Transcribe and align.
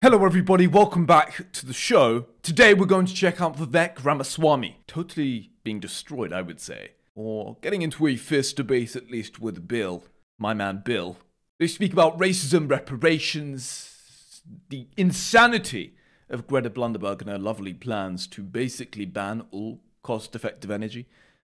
Hello, 0.00 0.24
everybody. 0.24 0.68
Welcome 0.68 1.06
back 1.06 1.50
to 1.50 1.66
the 1.66 1.72
show. 1.72 2.26
Today, 2.40 2.72
we're 2.72 2.86
going 2.86 3.06
to 3.06 3.14
check 3.14 3.40
out 3.40 3.56
Vivek 3.56 4.04
Ramaswamy. 4.04 4.76
Totally 4.86 5.50
being 5.64 5.80
destroyed, 5.80 6.32
I 6.32 6.40
would 6.40 6.60
say. 6.60 6.92
Or 7.16 7.56
getting 7.62 7.82
into 7.82 8.06
a 8.06 8.14
fierce 8.14 8.52
debate, 8.52 8.94
at 8.94 9.10
least 9.10 9.40
with 9.40 9.66
Bill, 9.66 10.04
my 10.38 10.54
man 10.54 10.82
Bill. 10.84 11.16
They 11.58 11.66
speak 11.66 11.92
about 11.92 12.16
racism, 12.16 12.70
reparations, 12.70 14.40
the 14.68 14.86
insanity 14.96 15.96
of 16.30 16.46
Greta 16.46 16.70
Blunderberg 16.70 17.20
and 17.20 17.30
her 17.30 17.36
lovely 17.36 17.74
plans 17.74 18.28
to 18.28 18.44
basically 18.44 19.04
ban 19.04 19.46
all 19.50 19.80
cost 20.04 20.36
effective 20.36 20.70
energy 20.70 21.08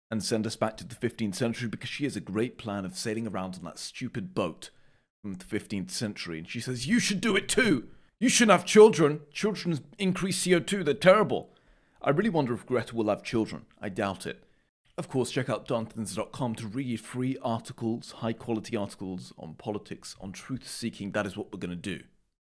and 0.10 0.24
send 0.24 0.48
us 0.48 0.56
back 0.56 0.78
to 0.78 0.84
the 0.84 0.96
15th 0.96 1.36
century 1.36 1.68
because 1.68 1.90
she 1.90 2.06
has 2.06 2.16
a 2.16 2.20
great 2.20 2.58
plan 2.58 2.86
of 2.86 2.98
sailing 2.98 3.28
around 3.28 3.58
on 3.58 3.66
that 3.66 3.78
stupid 3.78 4.34
boat 4.34 4.72
from 5.22 5.36
the 5.36 5.46
15th 5.46 5.92
century. 5.92 6.40
And 6.40 6.50
she 6.50 6.60
says, 6.60 6.88
You 6.88 7.00
should 7.00 7.22
do 7.22 7.36
it 7.36 7.48
too. 7.48 7.88
You 8.22 8.30
shouldn't 8.30 8.56
have 8.56 8.68
children. 8.68 9.22
Children 9.34 9.80
increase 9.98 10.46
CO2. 10.46 10.86
They're 10.86 10.94
terrible. 10.94 11.50
I 12.04 12.12
really 12.12 12.30
wonder 12.30 12.54
if 12.54 12.68
Greta 12.68 12.96
will 12.96 13.10
have 13.10 13.24
children. 13.24 13.66
I 13.82 13.90
doubt 13.90 14.28
it. 14.28 14.44
Of 14.96 15.10
course, 15.10 15.32
check 15.32 15.50
out 15.50 15.68
darntons.com 15.68 16.54
to 16.56 16.68
read 16.68 17.02
free 17.02 17.36
articles, 17.42 18.12
high 18.12 18.34
quality 18.34 18.78
articles 18.78 19.34
on 19.40 19.56
politics, 19.56 20.16
on 20.22 20.34
truth 20.34 20.68
seeking. 20.70 21.14
That 21.14 21.26
is 21.26 21.36
what 21.36 21.52
we're 21.52 21.58
going 21.58 21.72
to 21.72 21.76
do. 21.76 22.02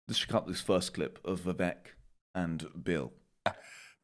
Let's 0.08 0.18
check 0.18 0.34
out 0.34 0.46
this 0.46 0.62
first 0.62 0.94
clip 0.94 1.18
of 1.22 1.42
Vivek 1.42 1.92
and 2.34 2.66
Bill. 2.82 3.12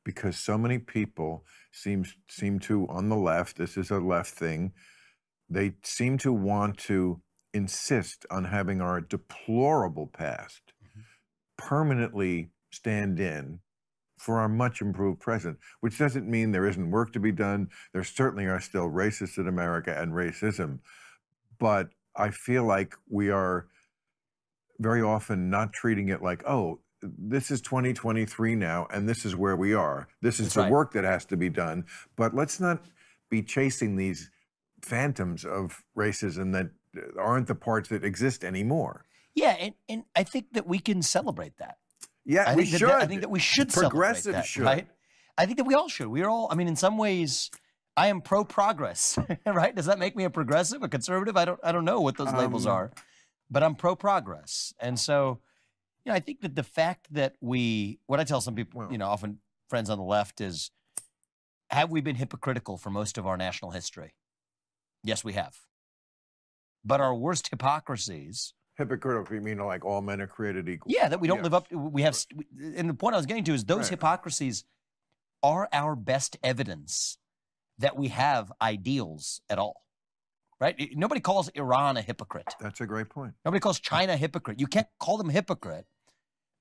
Because 0.05 0.36
so 0.36 0.58
many 0.58 0.78
people 0.78 1.46
seem, 1.72 2.05
seem 2.28 2.58
to, 2.58 2.86
on 2.91 3.08
the 3.08 3.16
left, 3.16 3.56
this 3.56 3.78
is 3.78 3.91
a 3.91 4.00
left 4.00 4.33
thing, 4.33 4.72
they 5.48 5.77
seem 5.83 6.19
to 6.19 6.30
want 6.30 6.77
to 6.80 7.22
insist 7.55 8.27
on 8.30 8.44
having 8.44 8.83
our 8.83 9.00
deplorable 9.00 10.08
past. 10.08 10.63
Permanently 11.56 12.50
stand 12.70 13.20
in 13.20 13.60
for 14.18 14.38
our 14.38 14.48
much 14.48 14.80
improved 14.80 15.20
present, 15.20 15.58
which 15.80 15.98
doesn't 15.98 16.28
mean 16.28 16.50
there 16.50 16.66
isn't 16.66 16.91
work 16.91 17.12
to 17.12 17.20
be 17.20 17.33
done. 17.33 17.69
There 17.92 18.05
certainly 18.05 18.46
are 18.46 18.61
still 18.61 18.88
racists 18.88 19.38
in 19.38 19.48
America 19.48 19.94
and 19.96 20.12
racism. 20.12 20.78
But 21.58 21.88
I 22.16 22.30
feel 22.30 22.64
like 22.64 22.94
we 23.08 23.30
are 23.30 23.66
very 24.78 25.02
often 25.02 25.50
not 25.50 25.72
treating 25.72 26.08
it 26.08 26.22
like, 26.22 26.42
oh, 26.48 26.80
this 27.02 27.50
is 27.50 27.61
2023 27.61 28.55
now, 28.55 28.86
and 28.91 29.08
this 29.08 29.24
is 29.24 29.36
where 29.36 29.56
we 29.56 29.74
are. 29.74 30.08
This 30.22 30.41
is 30.41 30.46
That's 30.46 30.55
the 30.55 30.61
right. 30.62 30.72
work 30.72 30.92
that 30.92 31.05
has 31.05 31.24
to 31.27 31.36
be 31.36 31.50
done. 31.50 31.84
But 32.16 32.34
let's 32.34 32.61
not 32.61 32.84
be 33.30 33.42
chasing 33.42 33.96
these 33.96 34.30
phantoms 34.83 35.44
of 35.44 35.83
racism 35.96 36.52
that 36.52 36.70
aren't 37.18 37.46
the 37.46 37.55
parts 37.55 37.89
that 37.91 38.05
exist 38.05 38.44
anymore. 38.44 39.05
Yeah, 39.34 39.56
and, 39.58 39.74
and 39.88 40.04
I 40.14 40.22
think 40.22 40.52
that 40.52 40.66
we 40.66 40.78
can 40.78 41.02
celebrate 41.02 41.56
that. 41.58 41.78
Yeah, 42.24 42.44
I 42.46 42.54
we 42.54 42.64
think 42.64 42.78
should. 42.78 42.88
That, 42.88 43.02
I 43.02 43.06
think 43.06 43.20
that 43.20 43.30
we 43.30 43.38
should 43.38 43.72
Progressive 43.72 44.32
that, 44.32 44.46
should. 44.46 44.62
Right? 44.62 44.86
I 45.36 45.46
think 45.46 45.58
that 45.58 45.64
we 45.64 45.74
all 45.74 45.88
should. 45.88 46.06
We 46.06 46.22
are 46.22 46.28
all. 46.28 46.48
I 46.50 46.54
mean, 46.54 46.68
in 46.68 46.77
some 46.77 46.96
ways, 46.96 47.50
I 47.96 48.08
am 48.08 48.20
pro 48.20 48.44
progress. 48.44 49.18
right? 49.46 49.74
Does 49.74 49.86
that 49.86 49.98
make 49.98 50.16
me 50.16 50.24
a 50.24 50.30
progressive, 50.30 50.82
a 50.82 50.88
conservative? 50.88 51.36
I 51.36 51.44
don't. 51.44 51.60
I 51.62 51.72
don't 51.72 51.84
know 51.84 52.00
what 52.00 52.16
those 52.16 52.28
um, 52.28 52.38
labels 52.38 52.66
are, 52.66 52.92
but 53.50 53.62
I'm 53.62 53.74
pro 53.74 53.94
progress, 53.96 54.72
and 54.80 54.98
so, 54.98 55.40
you 56.05 56.10
know, 56.10 56.16
I 56.16 56.20
think 56.20 56.40
that 56.42 56.55
the 56.55 56.62
fact 56.62 57.12
that 57.12 57.34
we, 57.40 57.98
what 58.06 58.20
I 58.20 58.24
tell 58.24 58.40
some 58.40 58.55
people, 58.55 58.86
you 58.90 58.98
know, 58.98 59.08
often 59.08 59.40
friends 59.68 59.90
on 59.90 59.98
the 59.98 60.05
left 60.05 60.40
is, 60.40 60.70
have 61.70 61.90
we 61.90 62.00
been 62.00 62.16
hypocritical 62.16 62.78
for 62.78 62.90
most 62.90 63.18
of 63.18 63.27
our 63.27 63.36
national 63.36 63.72
history? 63.72 64.14
Yes, 65.02 65.24
we 65.24 65.34
have. 65.34 65.56
But 66.84 67.00
our 67.00 67.14
worst 67.14 67.48
hypocrisies 67.48 68.55
hypocritical. 68.77 69.34
You 69.34 69.41
mean 69.41 69.58
like 69.58 69.84
all 69.84 70.00
men 70.00 70.20
are 70.20 70.27
created 70.27 70.69
equal? 70.69 70.92
Yeah, 70.92 71.08
that 71.08 71.20
we 71.20 71.28
don't 71.28 71.42
live 71.42 71.55
up. 71.55 71.69
To, 71.69 71.78
we 71.78 72.03
have, 72.03 72.17
and 72.77 72.89
the 72.89 72.94
point 72.94 73.14
I 73.14 73.19
was 73.19 73.27
getting 73.27 73.44
to 73.44 73.55
is 73.55 73.64
those 73.64 73.84
right. 73.84 73.91
hypocrisies 73.91 74.64
are 75.42 75.69
our 75.72 75.94
best 75.94 76.36
evidence 76.42 77.19
that 77.78 77.97
we 77.97 78.08
have 78.08 78.52
ideals 78.62 79.41
at 79.48 79.58
all. 79.58 79.83
Right? 80.61 80.90
Nobody 80.95 81.20
calls 81.20 81.48
Iran 81.51 81.96
a 81.96 82.02
hypocrite. 82.02 82.55
That's 82.61 82.80
a 82.80 82.86
great 82.86 83.11
point. 83.11 83.35
Nobody 83.45 83.61
calls 83.61 83.80
China 83.80 84.14
a 84.14 84.17
hypocrite. 84.17 84.61
You 84.61 84.67
can't 84.67 84.86
call 84.98 85.18
them 85.18 85.29
hypocrite 85.29 85.86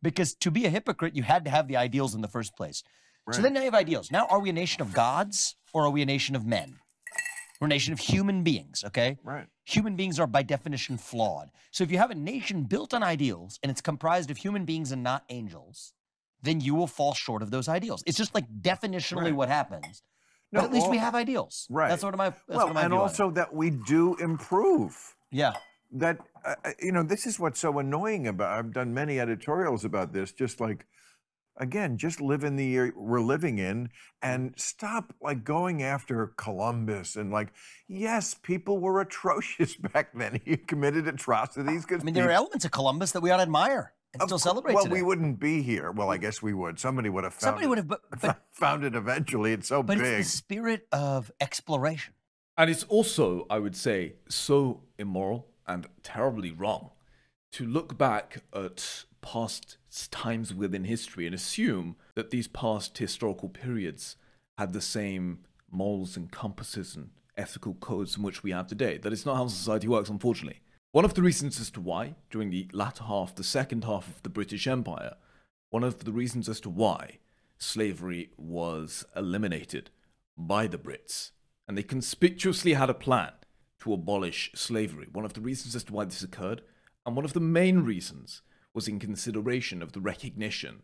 because 0.01 0.34
to 0.35 0.51
be 0.51 0.66
a 0.66 0.69
hypocrite, 0.69 1.16
you 1.16 1.24
had 1.24 1.45
to 1.45 1.51
have 1.51 1.68
the 1.68 1.78
ideals 1.78 2.13
in 2.13 2.22
the 2.22 2.28
first 2.28 2.57
place. 2.57 2.84
Right. 3.25 3.35
So 3.35 3.41
then 3.41 3.53
now 3.53 3.62
you 3.62 3.66
have 3.66 3.75
ideals. 3.75 4.12
Now, 4.12 4.28
are 4.30 4.40
we 4.40 4.50
a 4.50 4.53
nation 4.53 4.81
of 4.81 4.94
gods 4.94 5.56
or 5.74 5.85
are 5.85 5.90
we 5.90 6.01
a 6.01 6.06
nation 6.06 6.35
of 6.35 6.45
men? 6.45 6.80
We're 7.63 7.68
a 7.68 7.69
nation 7.69 7.94
of 7.94 8.00
human 8.00 8.44
beings, 8.44 8.84
okay? 8.88 9.18
Right. 9.24 9.47
Human 9.63 9.96
beings 9.96 10.19
are 10.19 10.28
by 10.28 10.44
definition 10.44 10.97
flawed. 10.97 11.50
So 11.72 11.85
if 11.85 11.91
you 11.91 11.97
have 11.97 12.12
a 12.12 12.16
nation 12.16 12.63
built 12.63 12.94
on 12.94 13.03
ideals 13.03 13.57
and 13.63 13.72
it's 13.72 13.79
comprised 13.79 14.29
of 14.29 14.35
human 14.35 14.66
beings 14.66 14.91
and 14.91 15.01
not 15.01 15.24
angels, 15.29 15.94
then 16.41 16.59
you 16.59 16.75
will 16.75 16.88
fall 16.88 17.13
short 17.13 17.41
of 17.41 17.51
those 17.51 17.69
ideals. 17.69 18.03
It's 18.06 18.18
just 18.18 18.35
like 18.35 18.44
definitionally 18.62 19.22
right. 19.28 19.35
what 19.35 19.47
happens. 19.47 20.03
No, 20.51 20.59
but 20.59 20.66
at 20.66 20.74
least 20.74 20.88
well, 20.88 20.91
we 20.91 20.97
have 20.97 21.16
ideals. 21.16 21.66
Right. 21.69 21.88
That's 21.88 22.03
what 22.03 22.18
my. 22.18 22.34
well, 22.50 22.78
and 22.78 22.94
also 22.94 23.31
that 23.31 23.56
we 23.56 23.69
do 23.69 24.18
improve. 24.18 25.16
Yeah. 25.31 25.53
That 25.94 26.18
uh, 26.44 26.56
uh, 26.66 26.72
you 26.81 26.91
know, 26.91 27.03
this 27.03 27.25
is 27.25 27.40
what's 27.40 27.62
so 27.62 27.80
annoying 27.80 28.28
about. 28.28 28.59
I've 28.59 28.74
done 28.74 28.94
many 28.94 29.22
editorials 29.22 29.85
about 29.85 30.12
this. 30.12 30.34
Just 30.34 30.59
like 30.59 30.85
again, 31.58 31.97
just 31.97 32.22
live 32.22 32.44
in 32.44 32.56
the 32.56 32.66
year 32.66 32.94
we're 32.96 33.22
living 33.22 33.58
in 33.58 33.88
mm. 33.88 33.90
and 34.22 34.53
stop 34.58 35.14
like 35.22 35.44
going 35.44 35.84
after 35.84 36.28
Columbus 36.38 37.16
and 37.16 37.31
like, 37.31 37.50
yes, 37.88 38.34
people 38.34 38.80
were 38.80 39.02
atrocious 39.02 39.75
back 39.94 40.09
then. 40.13 40.42
He 40.44 40.58
committed 40.58 41.08
atrocities. 41.08 41.86
I 41.90 42.03
mean, 42.03 42.13
there 42.13 42.28
are 42.28 42.31
elements 42.31 42.66
of 42.66 42.72
Columbus 42.72 43.12
that 43.12 43.22
we 43.22 43.31
ought 43.31 43.38
to 43.38 43.44
admire 43.44 43.94
and 44.13 44.22
still 44.24 44.40
celebrate. 44.40 44.75
Well, 44.75 44.84
today. 44.84 44.96
we 44.96 45.02
wouldn't 45.02 45.40
be 45.40 45.62
here. 45.62 45.92
Well, 45.92 46.09
I 46.09 46.18
mm. 46.18 46.22
guess 46.22 46.42
we 46.42 46.53
would. 46.53 46.80
Somebody 46.80 47.09
would 47.09 47.24
have 47.24 47.34
found 47.34 47.42
Somebody 47.42 47.66
it, 47.66 47.69
would 47.69 47.78
have 47.80 47.88
but, 47.88 48.02
but, 48.22 48.42
found 48.52 48.84
it 48.84 48.96
eventually. 48.96 49.53
It's 49.53 49.68
so 49.68 49.84
but 49.84 49.97
big. 49.97 50.03
But 50.03 50.13
it's 50.13 50.31
the 50.31 50.38
spirit 50.38 50.88
of 50.92 51.31
exploration. 51.42 52.13
And 52.58 52.69
it's 52.69 52.84
also, 52.84 53.47
I 53.50 53.58
would 53.58 53.75
say, 53.75 54.13
so 54.30 54.84
immoral 55.00 55.47
and 55.66 55.88
terribly 56.03 56.52
wrong 56.52 56.92
to 57.53 57.66
look 57.66 57.97
back 57.97 58.44
at 58.53 59.06
past 59.22 59.78
times 60.12 60.54
within 60.54 60.86
history 60.86 61.26
and 61.26 61.36
assume 61.36 61.96
that 62.16 62.31
these 62.31 62.48
past 62.48 62.98
historical 62.98 63.50
periods 63.50 64.16
had 64.58 64.74
the 64.74 64.81
same 64.81 65.40
morals 65.70 66.18
and 66.18 66.31
compasses 66.31 66.96
and 66.96 67.09
ethical 67.38 67.74
codes 67.76 68.18
in 68.18 68.24
which 68.24 68.44
we 68.44 68.52
have 68.52 68.68
today. 68.68 68.98
That 68.98 69.14
is 69.14 69.26
not 69.26 69.36
how 69.36 69.48
society 69.48 69.88
works, 69.88 70.09
unfortunately. 70.09 70.62
One 70.92 71.06
of 71.06 71.16
the 71.16 71.24
reasons 71.24 71.59
as 71.59 71.72
to 71.72 71.81
why, 71.81 72.16
during 72.30 72.50
the 72.50 72.68
latter 72.72 73.04
half, 73.04 73.36
the 73.36 73.44
second 73.44 73.84
half 73.84 74.08
of 74.08 74.22
the 74.24 74.30
British 74.30 74.68
Empire, 74.68 75.16
one 75.70 75.84
of 75.84 76.06
the 76.06 76.12
reasons 76.12 76.48
as 76.48 76.60
to 76.62 76.70
why 76.70 77.18
slavery 77.58 78.30
was 78.38 79.06
eliminated 79.16 79.90
by 80.38 80.68
the 80.68 80.78
Brits, 80.78 81.31
and 81.68 81.78
they 81.78 81.84
conspicuously 81.84 82.74
had 82.74 82.90
a 82.90 82.94
plan 82.94 83.31
to 83.80 83.94
abolish 83.94 84.52
slavery. 84.54 85.08
One 85.12 85.25
of 85.25 85.34
the 85.34 85.42
reasons 85.42 85.75
as 85.75 85.84
to 85.86 85.94
why 85.94 86.06
this 86.06 86.24
occurred, 86.24 86.62
and 87.06 87.16
one 87.16 87.25
of 87.25 87.34
the 87.34 87.40
main 87.40 87.80
reasons 87.80 88.42
was 88.73 88.88
in 88.88 89.00
consideration 89.00 89.81
of 89.81 89.91
the 89.91 90.01
recognition 90.01 90.81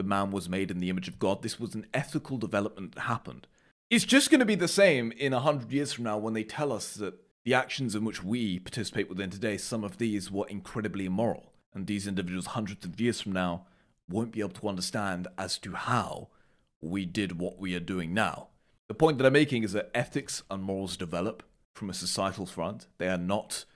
the 0.00 0.04
man 0.04 0.30
was 0.30 0.48
made 0.48 0.70
in 0.70 0.78
the 0.78 0.88
image 0.88 1.08
of 1.08 1.18
God. 1.18 1.42
This 1.42 1.60
was 1.60 1.74
an 1.74 1.86
ethical 1.92 2.38
development 2.38 2.94
that 2.94 3.02
happened. 3.02 3.46
It's 3.90 4.06
just 4.06 4.30
going 4.30 4.38
to 4.38 4.46
be 4.46 4.54
the 4.54 4.66
same 4.66 5.12
in 5.12 5.34
a 5.34 5.40
hundred 5.40 5.70
years 5.70 5.92
from 5.92 6.04
now 6.04 6.16
when 6.16 6.32
they 6.32 6.42
tell 6.42 6.72
us 6.72 6.94
that 6.94 7.20
the 7.44 7.52
actions 7.52 7.94
in 7.94 8.02
which 8.02 8.24
we 8.24 8.58
participate 8.58 9.10
within 9.10 9.28
today, 9.28 9.58
some 9.58 9.84
of 9.84 9.98
these 9.98 10.30
were 10.30 10.48
incredibly 10.48 11.04
immoral. 11.04 11.52
And 11.74 11.86
these 11.86 12.06
individuals, 12.06 12.46
hundreds 12.46 12.86
of 12.86 12.98
years 12.98 13.20
from 13.20 13.32
now, 13.32 13.66
won't 14.08 14.32
be 14.32 14.40
able 14.40 14.58
to 14.60 14.68
understand 14.68 15.28
as 15.36 15.58
to 15.58 15.72
how 15.72 16.28
we 16.80 17.04
did 17.04 17.38
what 17.38 17.58
we 17.58 17.74
are 17.74 17.80
doing 17.80 18.14
now. 18.14 18.48
The 18.88 18.94
point 18.94 19.18
that 19.18 19.26
I'm 19.26 19.34
making 19.34 19.64
is 19.64 19.72
that 19.72 19.90
ethics 19.94 20.42
and 20.50 20.62
morals 20.62 20.96
develop 20.96 21.42
from 21.74 21.90
a 21.90 21.94
societal 21.94 22.46
front. 22.46 22.86
They 22.96 23.08
are 23.08 23.18
not 23.18 23.66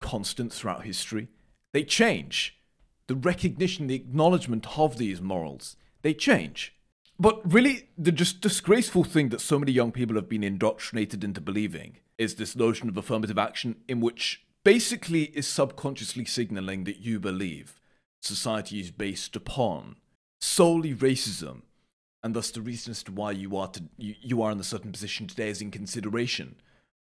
constant 0.00 0.50
throughout 0.50 0.84
history. 0.84 1.28
They 1.74 1.84
change 1.84 2.58
the 3.06 3.14
recognition, 3.14 3.86
the 3.86 3.94
acknowledgement 3.94 4.78
of 4.78 4.98
these 4.98 5.20
morals, 5.20 5.76
they 6.02 6.14
change. 6.14 6.74
But 7.18 7.40
really, 7.44 7.88
the 7.96 8.12
just 8.12 8.40
disgraceful 8.40 9.04
thing 9.04 9.28
that 9.28 9.40
so 9.40 9.58
many 9.58 9.72
young 9.72 9.92
people 9.92 10.16
have 10.16 10.28
been 10.28 10.42
indoctrinated 10.42 11.22
into 11.22 11.40
believing 11.40 11.98
is 12.18 12.34
this 12.34 12.56
notion 12.56 12.88
of 12.88 12.96
affirmative 12.96 13.38
action, 13.38 13.76
in 13.88 14.00
which 14.00 14.44
basically 14.64 15.24
is 15.24 15.46
subconsciously 15.46 16.24
signaling 16.24 16.84
that 16.84 16.98
you 16.98 17.20
believe 17.20 17.80
society 18.20 18.80
is 18.80 18.90
based 18.90 19.36
upon 19.36 19.96
solely 20.40 20.94
racism, 20.94 21.62
and 22.22 22.34
thus 22.34 22.50
the 22.50 22.60
reason 22.60 22.90
as 22.90 23.02
to 23.02 23.12
why 23.12 23.30
you 23.30 23.56
are 23.56 23.68
to, 23.68 23.84
you, 23.98 24.14
you 24.20 24.42
are 24.42 24.50
in 24.50 24.60
a 24.60 24.64
certain 24.64 24.92
position 24.92 25.26
today 25.26 25.50
is 25.50 25.60
in 25.60 25.70
consideration 25.70 26.56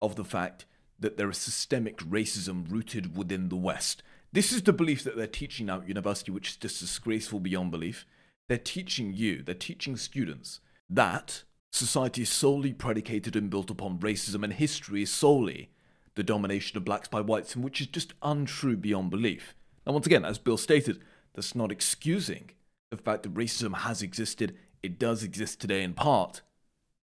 of 0.01 0.15
the 0.15 0.25
fact 0.25 0.65
that 0.99 1.17
there 1.17 1.29
is 1.29 1.37
systemic 1.37 1.97
racism 1.99 2.69
rooted 2.69 3.17
within 3.17 3.49
the 3.49 3.55
West. 3.55 4.03
This 4.35 4.51
is 4.51 4.63
the 4.63 4.73
belief 4.73 5.05
that 5.05 5.15
they're 5.15 5.27
teaching 5.27 5.67
now 5.67 5.79
at 5.79 5.87
university, 5.87 6.29
which 6.29 6.49
is 6.49 6.57
just 6.57 6.81
disgraceful 6.81 7.39
beyond 7.39 7.71
belief. 7.71 8.05
They're 8.49 8.57
teaching 8.57 9.13
you, 9.13 9.41
they're 9.41 9.55
teaching 9.55 9.95
students 9.95 10.59
that 10.89 11.43
society 11.71 12.23
is 12.23 12.29
solely 12.29 12.73
predicated 12.73 13.37
and 13.37 13.49
built 13.49 13.69
upon 13.69 13.99
racism, 13.99 14.43
and 14.43 14.51
history 14.51 15.03
is 15.03 15.09
solely 15.09 15.69
the 16.15 16.23
domination 16.23 16.75
of 16.75 16.83
blacks 16.83 17.07
by 17.07 17.21
whites, 17.21 17.55
and 17.55 17.63
which 17.63 17.79
is 17.79 17.87
just 17.87 18.13
untrue 18.21 18.75
beyond 18.75 19.09
belief. 19.09 19.55
Now, 19.87 19.93
once 19.93 20.05
again, 20.05 20.25
as 20.25 20.37
Bill 20.37 20.57
stated, 20.57 20.99
That's 21.33 21.55
not 21.55 21.71
excusing 21.71 22.51
the 22.91 22.97
fact 22.97 23.23
that 23.23 23.35
racism 23.35 23.73
has 23.73 24.01
existed. 24.01 24.57
It 24.83 24.99
does 24.99 25.23
exist 25.23 25.61
today 25.61 25.81
in 25.81 25.93
part. 25.93 26.41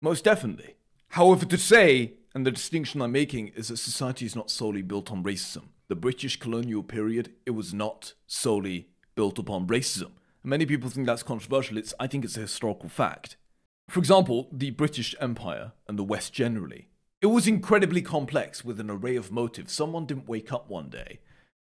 Most 0.01 0.25
definitely. 0.25 0.75
However, 1.07 1.45
to 1.45 1.57
say, 1.57 2.16
and 2.36 2.45
the 2.45 2.51
distinction 2.51 3.01
I'm 3.01 3.13
making, 3.13 3.54
is 3.56 3.69
that 3.69 3.77
society 3.77 4.25
is 4.25 4.36
not 4.36 4.51
solely 4.51 4.81
built 4.81 5.10
on 5.13 5.24
racism. 5.24 5.69
The 5.91 5.95
British 5.95 6.39
colonial 6.39 6.83
period, 6.83 7.33
it 7.45 7.51
was 7.51 7.73
not 7.73 8.13
solely 8.25 8.88
built 9.13 9.38
upon 9.38 9.67
racism. 9.67 10.11
Many 10.41 10.65
people 10.65 10.89
think 10.89 11.05
that's 11.05 11.21
controversial. 11.21 11.77
It's, 11.77 11.93
I 11.99 12.07
think 12.07 12.23
it's 12.23 12.38
a 12.38 12.47
historical 12.47 12.88
fact. 12.88 13.35
For 13.89 13.99
example, 13.99 14.47
the 14.53 14.69
British 14.69 15.13
Empire 15.19 15.73
and 15.89 15.99
the 15.99 16.05
West 16.05 16.31
generally. 16.31 16.88
It 17.21 17.25
was 17.25 17.45
incredibly 17.45 18.01
complex 18.01 18.63
with 18.63 18.79
an 18.79 18.89
array 18.89 19.17
of 19.17 19.33
motives. 19.33 19.73
Someone 19.73 20.05
didn't 20.05 20.29
wake 20.29 20.53
up 20.53 20.69
one 20.69 20.88
day 20.88 21.19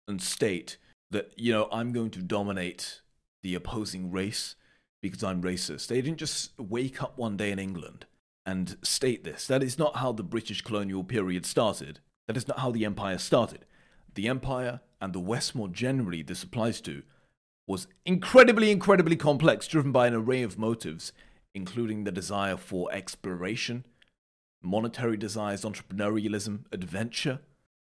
and 0.08 0.20
state 0.20 0.78
that, 1.12 1.30
you 1.36 1.52
know, 1.52 1.68
I'm 1.70 1.92
going 1.92 2.10
to 2.10 2.20
dominate 2.20 3.02
the 3.44 3.54
opposing 3.54 4.10
race 4.10 4.56
because 5.00 5.22
I'm 5.22 5.42
racist. 5.42 5.86
They 5.86 6.02
didn't 6.02 6.18
just 6.18 6.58
wake 6.58 7.00
up 7.00 7.16
one 7.18 7.36
day 7.36 7.52
in 7.52 7.60
England 7.60 8.06
and 8.44 8.78
state 8.82 9.22
this. 9.22 9.46
That 9.46 9.62
is 9.62 9.78
not 9.78 9.98
how 9.98 10.10
the 10.10 10.24
British 10.24 10.62
colonial 10.62 11.04
period 11.04 11.46
started. 11.46 12.00
That 12.26 12.36
is 12.36 12.48
not 12.48 12.58
how 12.58 12.72
the 12.72 12.84
empire 12.84 13.18
started. 13.18 13.64
The 14.18 14.26
empire 14.26 14.80
and 15.00 15.12
the 15.12 15.20
West 15.20 15.54
more 15.54 15.68
generally, 15.68 16.22
this 16.22 16.42
applies 16.42 16.80
to, 16.80 17.04
was 17.68 17.86
incredibly, 18.04 18.72
incredibly 18.72 19.14
complex, 19.14 19.68
driven 19.68 19.92
by 19.92 20.08
an 20.08 20.14
array 20.14 20.42
of 20.42 20.58
motives, 20.58 21.12
including 21.54 22.02
the 22.02 22.10
desire 22.10 22.56
for 22.56 22.92
exploration, 22.92 23.84
monetary 24.60 25.16
desires, 25.16 25.62
entrepreneurialism, 25.62 26.64
adventure, 26.72 27.38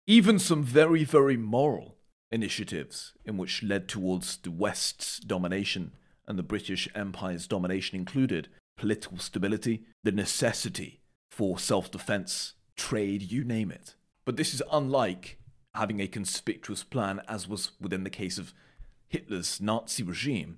even 0.08 0.40
some 0.40 0.64
very, 0.64 1.04
very 1.04 1.36
moral 1.36 1.98
initiatives 2.32 3.12
in 3.26 3.36
which 3.36 3.62
led 3.62 3.90
towards 3.90 4.38
the 4.38 4.52
West's 4.52 5.20
domination 5.20 5.92
and 6.30 6.40
the 6.40 6.44
British 6.44 6.88
Empire's 6.96 7.46
domination 7.46 8.00
included 8.00 8.48
political 8.78 9.18
stability, 9.18 9.84
the 10.06 10.14
necessity 10.14 11.02
for 11.30 11.60
self 11.60 11.92
defense, 11.92 12.54
trade, 12.78 13.34
you 13.34 13.44
name 13.44 13.70
it. 13.70 13.96
But 14.24 14.38
this 14.38 14.54
is 14.54 14.64
unlike 14.72 15.38
having 15.74 16.00
a 16.00 16.08
conspicuous 16.08 16.84
plan, 16.84 17.22
as 17.28 17.48
was 17.48 17.72
within 17.80 18.04
the 18.04 18.10
case 18.10 18.38
of 18.38 18.54
Hitler's 19.10 19.62
Nazi 19.62 20.04
regime, 20.04 20.58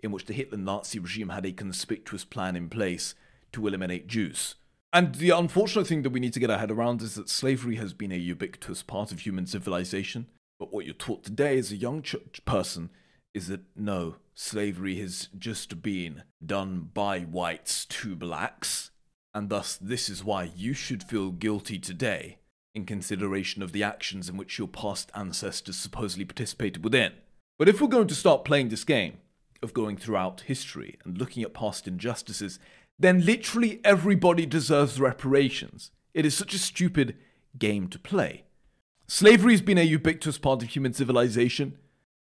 in 0.00 0.12
which 0.12 0.26
the 0.26 0.32
Hitler 0.32 0.58
Nazi 0.58 0.98
regime 0.98 1.30
had 1.30 1.46
a 1.46 1.52
conspicuous 1.52 2.24
plan 2.24 2.56
in 2.56 2.68
place 2.68 3.14
to 3.52 3.66
eliminate 3.66 4.06
Jews. 4.06 4.54
And 4.92 5.16
the 5.16 5.30
unfortunate 5.30 5.86
thing 5.86 6.02
that 6.02 6.10
we 6.10 6.20
need 6.20 6.32
to 6.34 6.40
get 6.40 6.50
our 6.50 6.58
head 6.58 6.70
around 6.70 7.02
is 7.02 7.14
that 7.16 7.28
slavery 7.28 7.76
has 7.76 7.92
been 7.92 8.12
a 8.12 8.16
ubiquitous 8.16 8.82
part 8.82 9.12
of 9.12 9.20
human 9.20 9.46
civilization. 9.46 10.26
But 10.58 10.72
what 10.72 10.86
you're 10.86 10.94
taught 10.94 11.22
today 11.22 11.58
as 11.58 11.70
a 11.70 11.76
young 11.76 12.02
person 12.46 12.90
is 13.34 13.48
that 13.48 13.60
no, 13.76 14.16
slavery 14.34 14.96
has 15.00 15.28
just 15.38 15.82
been 15.82 16.22
done 16.44 16.88
by 16.94 17.20
whites 17.20 17.84
to 17.86 18.16
blacks, 18.16 18.90
and 19.34 19.50
thus 19.50 19.76
this 19.76 20.08
is 20.08 20.24
why 20.24 20.50
you 20.56 20.72
should 20.72 21.02
feel 21.02 21.30
guilty 21.30 21.78
today 21.78 22.38
in 22.76 22.84
consideration 22.84 23.62
of 23.62 23.72
the 23.72 23.82
actions 23.82 24.28
in 24.28 24.36
which 24.36 24.58
your 24.58 24.68
past 24.68 25.10
ancestors 25.14 25.76
supposedly 25.76 26.26
participated 26.26 26.84
within. 26.84 27.12
But 27.58 27.70
if 27.70 27.80
we're 27.80 27.88
going 27.88 28.06
to 28.08 28.14
start 28.14 28.44
playing 28.44 28.68
this 28.68 28.84
game 28.84 29.14
of 29.62 29.72
going 29.72 29.96
throughout 29.96 30.42
history 30.42 30.98
and 31.02 31.16
looking 31.16 31.42
at 31.42 31.54
past 31.54 31.88
injustices, 31.88 32.58
then 32.98 33.24
literally 33.24 33.80
everybody 33.82 34.44
deserves 34.44 35.00
reparations. 35.00 35.90
It 36.12 36.26
is 36.26 36.36
such 36.36 36.52
a 36.52 36.58
stupid 36.58 37.16
game 37.58 37.88
to 37.88 37.98
play. 37.98 38.44
Slavery 39.06 39.54
has 39.54 39.62
been 39.62 39.78
a 39.78 39.82
ubiquitous 39.82 40.36
part 40.36 40.62
of 40.62 40.68
human 40.68 40.92
civilization. 40.92 41.78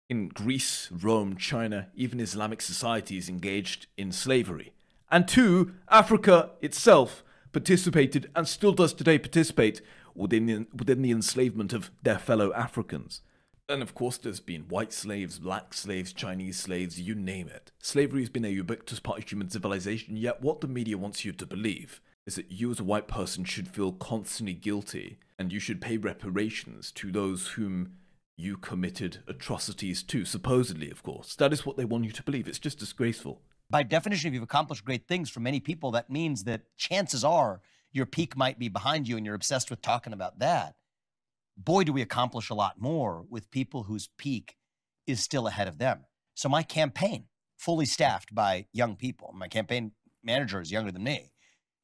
In 0.09 0.29
Greece, 0.29 0.89
Rome, 0.91 1.37
China, 1.37 1.89
even 1.93 2.19
Islamic 2.19 2.63
societies 2.63 3.29
engaged 3.29 3.85
in 3.97 4.11
slavery. 4.11 4.73
And 5.11 5.27
two, 5.27 5.75
Africa 5.89 6.51
itself 6.61 7.23
participated 7.51 8.31
and 8.35 8.47
still 8.47 8.71
does 8.71 8.93
today 8.93 9.19
participate 9.19 9.81
within 10.15 10.45
the, 10.45 10.67
within 10.73 11.01
the 11.01 11.11
enslavement 11.11 11.73
of 11.73 11.91
their 12.03 12.19
fellow 12.19 12.53
Africans. 12.53 13.21
And 13.67 13.83
of 13.83 13.93
course, 13.93 14.17
there's 14.17 14.39
been 14.39 14.63
white 14.63 14.91
slaves, 14.91 15.37
black 15.37 15.75
slaves, 15.75 16.11
Chinese 16.11 16.57
slaves, 16.57 16.99
you 16.99 17.13
name 17.13 17.47
it. 17.47 17.71
Slavery 17.79 18.21
has 18.21 18.29
been 18.29 18.45
a 18.45 18.49
ubiquitous 18.49 18.99
part 18.99 19.19
of 19.19 19.29
human 19.29 19.49
civilization, 19.49 20.17
yet 20.17 20.41
what 20.41 20.61
the 20.61 20.67
media 20.67 20.97
wants 20.97 21.23
you 21.23 21.31
to 21.33 21.45
believe 21.45 22.01
is 22.25 22.35
that 22.35 22.51
you 22.51 22.71
as 22.71 22.79
a 22.79 22.83
white 22.83 23.07
person 23.07 23.43
should 23.43 23.67
feel 23.67 23.91
constantly 23.91 24.53
guilty 24.53 25.19
and 25.37 25.53
you 25.53 25.59
should 25.59 25.81
pay 25.81 25.97
reparations 25.97 26.91
to 26.91 27.11
those 27.11 27.49
whom 27.49 27.93
you 28.35 28.57
committed 28.57 29.19
atrocities 29.27 30.01
to, 30.03 30.25
supposedly, 30.25 30.89
of 30.89 31.03
course. 31.03 31.35
That 31.35 31.53
is 31.53 31.65
what 31.65 31.77
they 31.77 31.85
want 31.85 32.05
you 32.05 32.11
to 32.11 32.23
believe. 32.23 32.47
It's 32.47 32.59
just 32.59 32.79
disgraceful. 32.79 33.41
By 33.69 33.83
definition, 33.83 34.29
if 34.29 34.33
you've 34.33 34.43
accomplished 34.43 34.85
great 34.85 35.07
things 35.07 35.29
for 35.29 35.41
many 35.41 35.59
people, 35.59 35.91
that 35.91 36.09
means 36.09 36.45
that 36.45 36.61
chances 36.77 37.23
are 37.23 37.61
your 37.91 38.05
peak 38.05 38.37
might 38.37 38.59
be 38.59 38.69
behind 38.69 39.07
you 39.07 39.17
and 39.17 39.25
you're 39.25 39.35
obsessed 39.35 39.69
with 39.69 39.81
talking 39.81 40.13
about 40.13 40.39
that 40.39 40.75
boy, 41.59 41.83
do 41.83 41.93
we 41.93 42.01
accomplish 42.01 42.49
a 42.49 42.53
lot 42.53 42.79
more 42.79 43.25
with 43.29 43.51
people 43.51 43.83
whose 43.83 44.09
peak 44.17 44.55
is 45.05 45.19
still 45.19 45.47
ahead 45.47 45.67
of 45.67 45.77
them. 45.77 46.05
So 46.35 46.49
my 46.49 46.63
campaign, 46.63 47.25
fully 47.57 47.85
staffed 47.85 48.33
by 48.33 48.65
young 48.71 48.95
people, 48.95 49.33
my 49.35 49.47
campaign 49.47 49.91
manager 50.23 50.61
is 50.61 50.71
younger 50.71 50.91
than 50.91 51.03
me. 51.03 51.31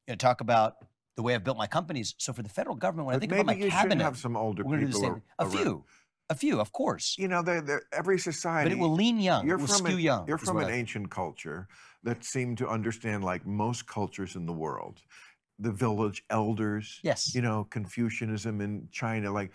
You 0.07 0.13
know, 0.13 0.15
talk 0.15 0.41
about 0.41 0.75
the 1.17 1.23
way 1.23 1.35
I've 1.35 1.43
built 1.43 1.57
my 1.57 1.67
companies. 1.67 2.15
So 2.17 2.31
for 2.31 2.43
the 2.43 2.49
federal 2.49 2.75
government, 2.75 3.07
when 3.07 3.13
But 3.13 3.17
I 3.17 3.19
think 3.19 3.31
about 3.33 3.45
my 3.47 3.53
you 3.53 3.69
cabinet, 3.69 4.03
have 4.03 4.17
some 4.17 4.37
older 4.37 4.63
we're 4.63 4.77
going 4.77 4.81
to 4.81 4.85
do 4.87 4.93
the 4.93 4.99
people. 4.99 5.15
same. 5.15 5.23
A 5.39 5.49
few, 5.49 5.85
a 6.29 6.35
few, 6.35 6.59
of 6.59 6.71
course. 6.71 7.15
You 7.17 7.27
know, 7.27 7.41
they're, 7.41 7.61
they're, 7.61 7.83
every 7.91 8.19
society. 8.19 8.69
But 8.69 8.77
it 8.77 8.79
will 8.79 8.93
lean 8.93 9.19
young. 9.19 9.47
You're 9.47 9.57
from 9.57 9.85
an, 9.85 9.99
young. 9.99 10.27
You're 10.27 10.37
from 10.37 10.57
an 10.57 10.65
I- 10.65 10.71
ancient 10.71 11.09
culture 11.09 11.67
that 12.03 12.23
seemed 12.23 12.59
to 12.59 12.67
understand, 12.67 13.23
like 13.23 13.45
most 13.45 13.87
cultures 13.87 14.35
in 14.35 14.45
the 14.45 14.53
world, 14.53 15.01
the 15.59 15.71
village 15.71 16.23
elders. 16.29 16.99
Yes. 17.03 17.33
You 17.35 17.41
know, 17.41 17.65
Confucianism 17.65 18.61
in 18.61 18.87
China, 18.91 19.31
like 19.31 19.51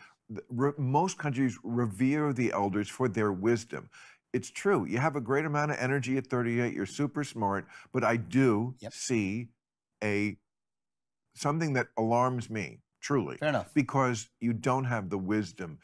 most 0.78 1.18
countries 1.18 1.58
revere 1.62 2.32
the 2.32 2.52
elders 2.52 2.88
for 2.88 3.08
their 3.08 3.32
wisdom. 3.32 3.90
It's 4.32 4.50
true. 4.50 4.84
You 4.86 4.98
have 4.98 5.16
a 5.16 5.20
great 5.20 5.44
amount 5.44 5.72
of 5.72 5.78
energy 5.78 6.16
at 6.16 6.28
38. 6.28 6.72
You're 6.72 6.86
super 6.86 7.24
smart, 7.24 7.66
but 7.92 8.04
I 8.04 8.16
do 8.16 8.76
Yep. 8.80 8.92
see 8.92 9.48
a 10.02 10.38
something 11.34 11.72
that 11.74 11.88
alarms 11.96 12.50
me 12.50 12.82
truly 13.00 13.36
Fair 13.38 13.48
enough. 13.50 13.72
because 13.74 14.28
you 14.40 14.52
don't 14.52 14.84
have 14.84 15.10
the 15.10 15.18
wisdom 15.18 15.78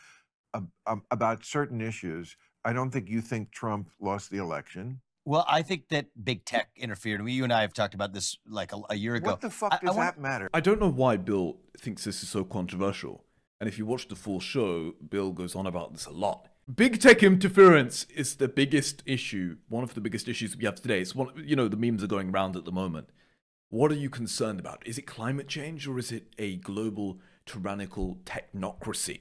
ab- 0.54 0.70
ab- 0.86 1.06
about 1.10 1.44
certain 1.44 1.80
issues. 1.80 2.36
I 2.64 2.72
don't 2.72 2.90
think 2.90 3.08
you 3.08 3.20
think 3.20 3.52
Trump 3.52 3.90
lost 4.00 4.30
the 4.30 4.38
election. 4.38 5.00
Well, 5.26 5.44
I 5.48 5.62
think 5.62 5.88
that 5.88 6.06
big 6.24 6.44
tech 6.44 6.68
interfered. 6.76 7.20
We, 7.20 7.32
you 7.32 7.42
and 7.42 7.52
I 7.52 7.62
have 7.62 7.72
talked 7.72 7.94
about 7.94 8.14
this 8.14 8.38
like 8.48 8.72
a, 8.72 8.80
a 8.90 8.94
year 8.94 9.16
ago. 9.16 9.30
What 9.32 9.40
the 9.40 9.50
fuck 9.50 9.72
I- 9.72 9.78
I 9.82 9.86
does 9.86 9.96
wanna- 9.96 10.12
that 10.12 10.20
matter? 10.20 10.48
I 10.54 10.60
don't 10.60 10.80
know 10.80 10.88
why 10.88 11.16
Bill 11.16 11.56
thinks 11.76 12.04
this 12.04 12.22
is 12.22 12.28
so 12.28 12.44
controversial. 12.44 13.24
And 13.60 13.68
if 13.68 13.76
you 13.76 13.86
watch 13.86 14.06
the 14.06 14.14
full 14.14 14.38
show, 14.38 14.92
Bill 15.10 15.32
goes 15.32 15.56
on 15.56 15.66
about 15.66 15.92
this 15.92 16.06
a 16.06 16.12
lot. 16.12 16.48
Big 16.72 17.00
tech 17.00 17.22
interference 17.24 18.04
is 18.14 18.36
the 18.36 18.46
biggest 18.48 19.02
issue, 19.04 19.56
one 19.68 19.82
of 19.82 19.94
the 19.94 20.00
biggest 20.00 20.28
issues 20.28 20.56
we 20.56 20.64
have 20.64 20.76
today. 20.80 21.00
It's 21.00 21.14
one, 21.14 21.30
you 21.44 21.56
know, 21.56 21.66
the 21.68 21.76
memes 21.76 22.04
are 22.04 22.08
going 22.08 22.30
around 22.30 22.54
at 22.56 22.64
the 22.64 22.72
moment. 22.72 23.08
What 23.70 23.90
are 23.90 23.96
you 23.96 24.08
concerned 24.10 24.60
about? 24.60 24.86
Is 24.86 24.96
it 24.96 25.02
climate 25.06 25.48
change 25.48 25.88
or 25.88 25.98
is 25.98 26.12
it 26.12 26.34
a 26.38 26.56
global 26.58 27.18
tyrannical 27.46 28.18
technocracy 28.24 29.20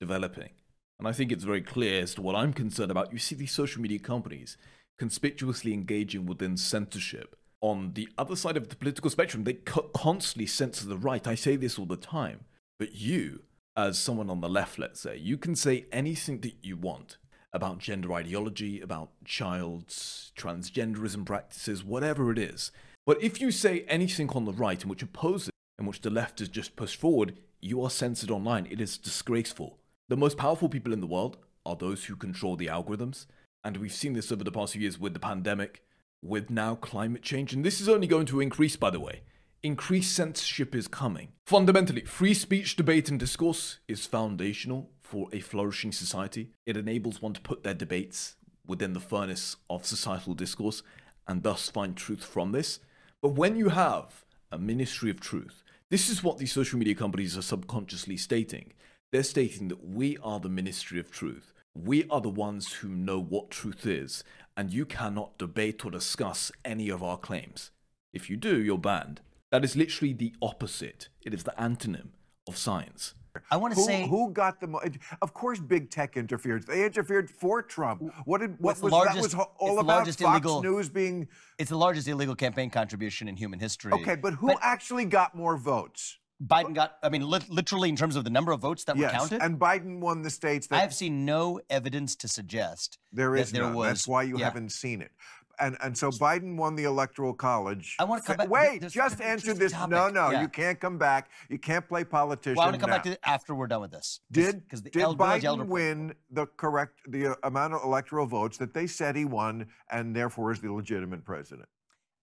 developing? 0.00 0.50
And 0.98 1.06
I 1.08 1.12
think 1.12 1.32
it's 1.32 1.44
very 1.44 1.60
clear 1.60 2.00
as 2.02 2.14
to 2.14 2.22
what 2.22 2.34
I'm 2.34 2.52
concerned 2.54 2.90
about. 2.90 3.12
You 3.12 3.18
see 3.18 3.34
these 3.34 3.52
social 3.52 3.82
media 3.82 3.98
companies 3.98 4.56
conspicuously 4.98 5.72
engaging 5.72 6.26
within 6.26 6.56
censorship. 6.56 7.36
On 7.60 7.92
the 7.94 8.08
other 8.18 8.36
side 8.36 8.56
of 8.56 8.68
the 8.68 8.76
political 8.76 9.10
spectrum, 9.10 9.44
they 9.44 9.54
co- 9.54 9.90
constantly 9.94 10.46
censor 10.46 10.86
the 10.86 10.98
right. 10.98 11.26
I 11.26 11.34
say 11.34 11.56
this 11.56 11.78
all 11.78 11.86
the 11.86 11.96
time. 11.96 12.44
But 12.78 12.94
you, 12.94 13.42
as 13.76 13.98
someone 13.98 14.30
on 14.30 14.40
the 14.40 14.48
left, 14.48 14.78
let's 14.78 15.00
say, 15.00 15.16
you 15.16 15.38
can 15.38 15.56
say 15.56 15.86
anything 15.90 16.40
that 16.40 16.56
you 16.62 16.76
want 16.76 17.16
about 17.52 17.78
gender 17.78 18.12
ideology, 18.12 18.80
about 18.80 19.10
child's 19.24 20.32
transgenderism 20.36 21.24
practices, 21.24 21.84
whatever 21.84 22.30
it 22.32 22.38
is. 22.38 22.72
But 23.06 23.22
if 23.22 23.40
you 23.40 23.50
say 23.50 23.84
anything 23.86 24.30
on 24.30 24.44
the 24.44 24.52
right 24.52 24.82
in 24.82 24.88
which 24.88 25.02
opposes, 25.02 25.50
in 25.78 25.86
which 25.86 26.00
the 26.00 26.10
left 26.10 26.40
has 26.40 26.48
just 26.48 26.76
pushed 26.76 26.98
forward, 26.98 27.38
you 27.60 27.82
are 27.82 27.90
censored 27.90 28.30
online. 28.30 28.66
It 28.70 28.80
is 28.80 28.98
disgraceful. 28.98 29.78
The 30.08 30.16
most 30.16 30.36
powerful 30.36 30.68
people 30.68 30.92
in 30.92 31.00
the 31.00 31.06
world 31.06 31.38
are 31.64 31.76
those 31.76 32.04
who 32.04 32.16
control 32.16 32.56
the 32.56 32.66
algorithms. 32.66 33.26
And 33.64 33.78
we've 33.78 33.92
seen 33.92 34.12
this 34.12 34.30
over 34.30 34.44
the 34.44 34.52
past 34.52 34.74
few 34.74 34.82
years 34.82 35.00
with 35.00 35.14
the 35.14 35.20
pandemic, 35.20 35.82
with 36.22 36.50
now 36.50 36.74
climate 36.74 37.22
change. 37.22 37.54
And 37.54 37.64
this 37.64 37.80
is 37.80 37.88
only 37.88 38.06
going 38.06 38.26
to 38.26 38.40
increase, 38.40 38.76
by 38.76 38.90
the 38.90 39.00
way. 39.00 39.22
Increased 39.62 40.14
censorship 40.14 40.74
is 40.74 40.86
coming. 40.86 41.28
Fundamentally, 41.46 42.02
free 42.02 42.34
speech, 42.34 42.76
debate, 42.76 43.08
and 43.08 43.18
discourse 43.18 43.78
is 43.88 44.04
foundational 44.04 44.90
for 45.00 45.28
a 45.32 45.40
flourishing 45.40 45.92
society. 45.92 46.50
It 46.66 46.76
enables 46.76 47.22
one 47.22 47.32
to 47.32 47.40
put 47.40 47.62
their 47.62 47.72
debates 47.72 48.36
within 48.66 48.92
the 48.92 49.00
furnace 49.00 49.56
of 49.70 49.86
societal 49.86 50.34
discourse 50.34 50.82
and 51.26 51.42
thus 51.42 51.70
find 51.70 51.96
truth 51.96 52.22
from 52.22 52.52
this. 52.52 52.80
But 53.22 53.30
when 53.30 53.56
you 53.56 53.70
have 53.70 54.24
a 54.52 54.58
ministry 54.58 55.08
of 55.10 55.20
truth, 55.20 55.62
this 55.88 56.10
is 56.10 56.22
what 56.22 56.36
these 56.36 56.52
social 56.52 56.78
media 56.78 56.94
companies 56.94 57.38
are 57.38 57.42
subconsciously 57.42 58.18
stating. 58.18 58.74
They're 59.12 59.22
stating 59.22 59.68
that 59.68 59.86
we 59.86 60.18
are 60.22 60.40
the 60.40 60.48
ministry 60.50 60.98
of 60.98 61.10
truth. 61.10 61.53
We 61.76 62.06
are 62.08 62.20
the 62.20 62.28
ones 62.30 62.72
who 62.74 62.88
know 62.88 63.20
what 63.20 63.50
truth 63.50 63.84
is, 63.84 64.22
and 64.56 64.72
you 64.72 64.86
cannot 64.86 65.38
debate 65.38 65.84
or 65.84 65.90
discuss 65.90 66.52
any 66.64 66.88
of 66.88 67.02
our 67.02 67.18
claims. 67.18 67.72
If 68.12 68.30
you 68.30 68.36
do, 68.36 68.62
you're 68.62 68.78
banned. 68.78 69.20
That 69.50 69.64
is 69.64 69.74
literally 69.74 70.12
the 70.12 70.32
opposite. 70.40 71.08
It 71.22 71.34
is 71.34 71.42
the 71.42 71.54
antonym 71.58 72.10
of 72.46 72.56
science. 72.56 73.14
I 73.50 73.56
want 73.56 73.74
to 73.74 73.80
Who, 73.80 73.86
say 73.86 74.06
who 74.06 74.30
got 74.30 74.60
the? 74.60 74.68
Mo- 74.68 74.80
of 75.20 75.34
course, 75.34 75.58
big 75.58 75.90
tech 75.90 76.16
interfered. 76.16 76.64
They 76.68 76.84
interfered 76.84 77.28
for 77.28 77.60
Trump. 77.60 78.04
What 78.24 78.40
did? 78.40 78.54
What 78.60 78.80
was 78.80 78.92
largest- 78.92 79.32
that? 79.32 79.38
Was 79.38 79.46
all 79.58 79.80
about 79.80 80.06
Fox 80.06 80.20
illegal- 80.20 80.62
News 80.62 80.88
being 80.88 81.26
it's 81.58 81.70
the 81.70 81.76
largest 81.76 82.06
illegal 82.06 82.36
campaign 82.36 82.70
contribution 82.70 83.26
in 83.26 83.36
human 83.36 83.58
history. 83.58 83.92
okay, 83.94 84.14
but 84.14 84.34
who 84.34 84.54
actually 84.60 85.06
got 85.06 85.34
more 85.34 85.56
votes? 85.56 86.18
Biden 86.42 86.74
got, 86.74 86.96
I 87.02 87.08
mean, 87.08 87.22
lit- 87.28 87.48
literally 87.48 87.88
in 87.88 87.96
terms 87.96 88.16
of 88.16 88.24
the 88.24 88.30
number 88.30 88.52
of 88.52 88.60
votes 88.60 88.84
that 88.84 88.96
yes, 88.96 89.12
were 89.12 89.18
counted. 89.18 89.42
and 89.42 89.58
Biden 89.58 90.00
won 90.00 90.22
the 90.22 90.30
states 90.30 90.66
that 90.68 90.76
I 90.76 90.80
have 90.80 90.94
seen 90.94 91.24
no 91.24 91.60
evidence 91.70 92.16
to 92.16 92.28
suggest 92.28 92.98
there 93.12 93.36
is 93.36 93.52
there 93.52 93.62
none. 93.62 93.74
was. 93.74 93.86
That's 93.88 94.08
why 94.08 94.24
you 94.24 94.38
yeah. 94.38 94.44
haven't 94.46 94.70
seen 94.72 95.00
it. 95.00 95.12
And 95.60 95.76
and 95.80 95.96
so 95.96 96.10
Biden 96.10 96.56
won 96.56 96.74
the 96.74 96.82
electoral 96.82 97.32
college. 97.32 97.94
I 98.00 98.04
wanna 98.04 98.22
come 98.22 98.34
Fa- 98.34 98.38
back- 98.38 98.50
Wait, 98.50 98.80
there's- 98.80 98.92
just 98.92 99.18
there's 99.18 99.30
answer 99.30 99.54
this. 99.54 99.72
No, 99.72 99.78
topic. 99.88 100.14
no, 100.14 100.30
Yeah. 100.32 100.42
you 100.42 100.48
can't 100.48 100.80
come 100.80 100.98
back. 100.98 101.30
You 101.48 101.60
can't 101.60 101.86
play 101.88 102.02
politician. 102.02 102.56
Well, 102.56 102.64
I 102.64 102.70
want 102.70 102.74
to 102.74 102.80
come 102.80 102.90
back 102.90 103.04
to 103.04 103.12
it 103.12 103.20
after 103.24 103.54
we're 103.54 103.68
done 103.68 103.82
with 103.82 103.92
this. 103.92 104.18
Did 104.32 104.64
because 104.64 104.82
the 104.82 104.90
did 104.90 105.02
Elder 105.02 105.22
Biden 105.22 105.68
win 105.68 106.14
the 106.28 106.46
correct 106.46 106.98
the 107.08 107.38
amount 107.46 107.74
of 107.74 107.84
electoral 107.84 108.26
votes 108.26 108.58
that 108.58 108.74
they 108.74 108.88
said 108.88 109.14
he 109.14 109.24
won, 109.24 109.68
and 109.88 110.14
therefore 110.16 110.50
is 110.50 110.60
the 110.60 110.72
legitimate 110.72 111.24
president? 111.24 111.68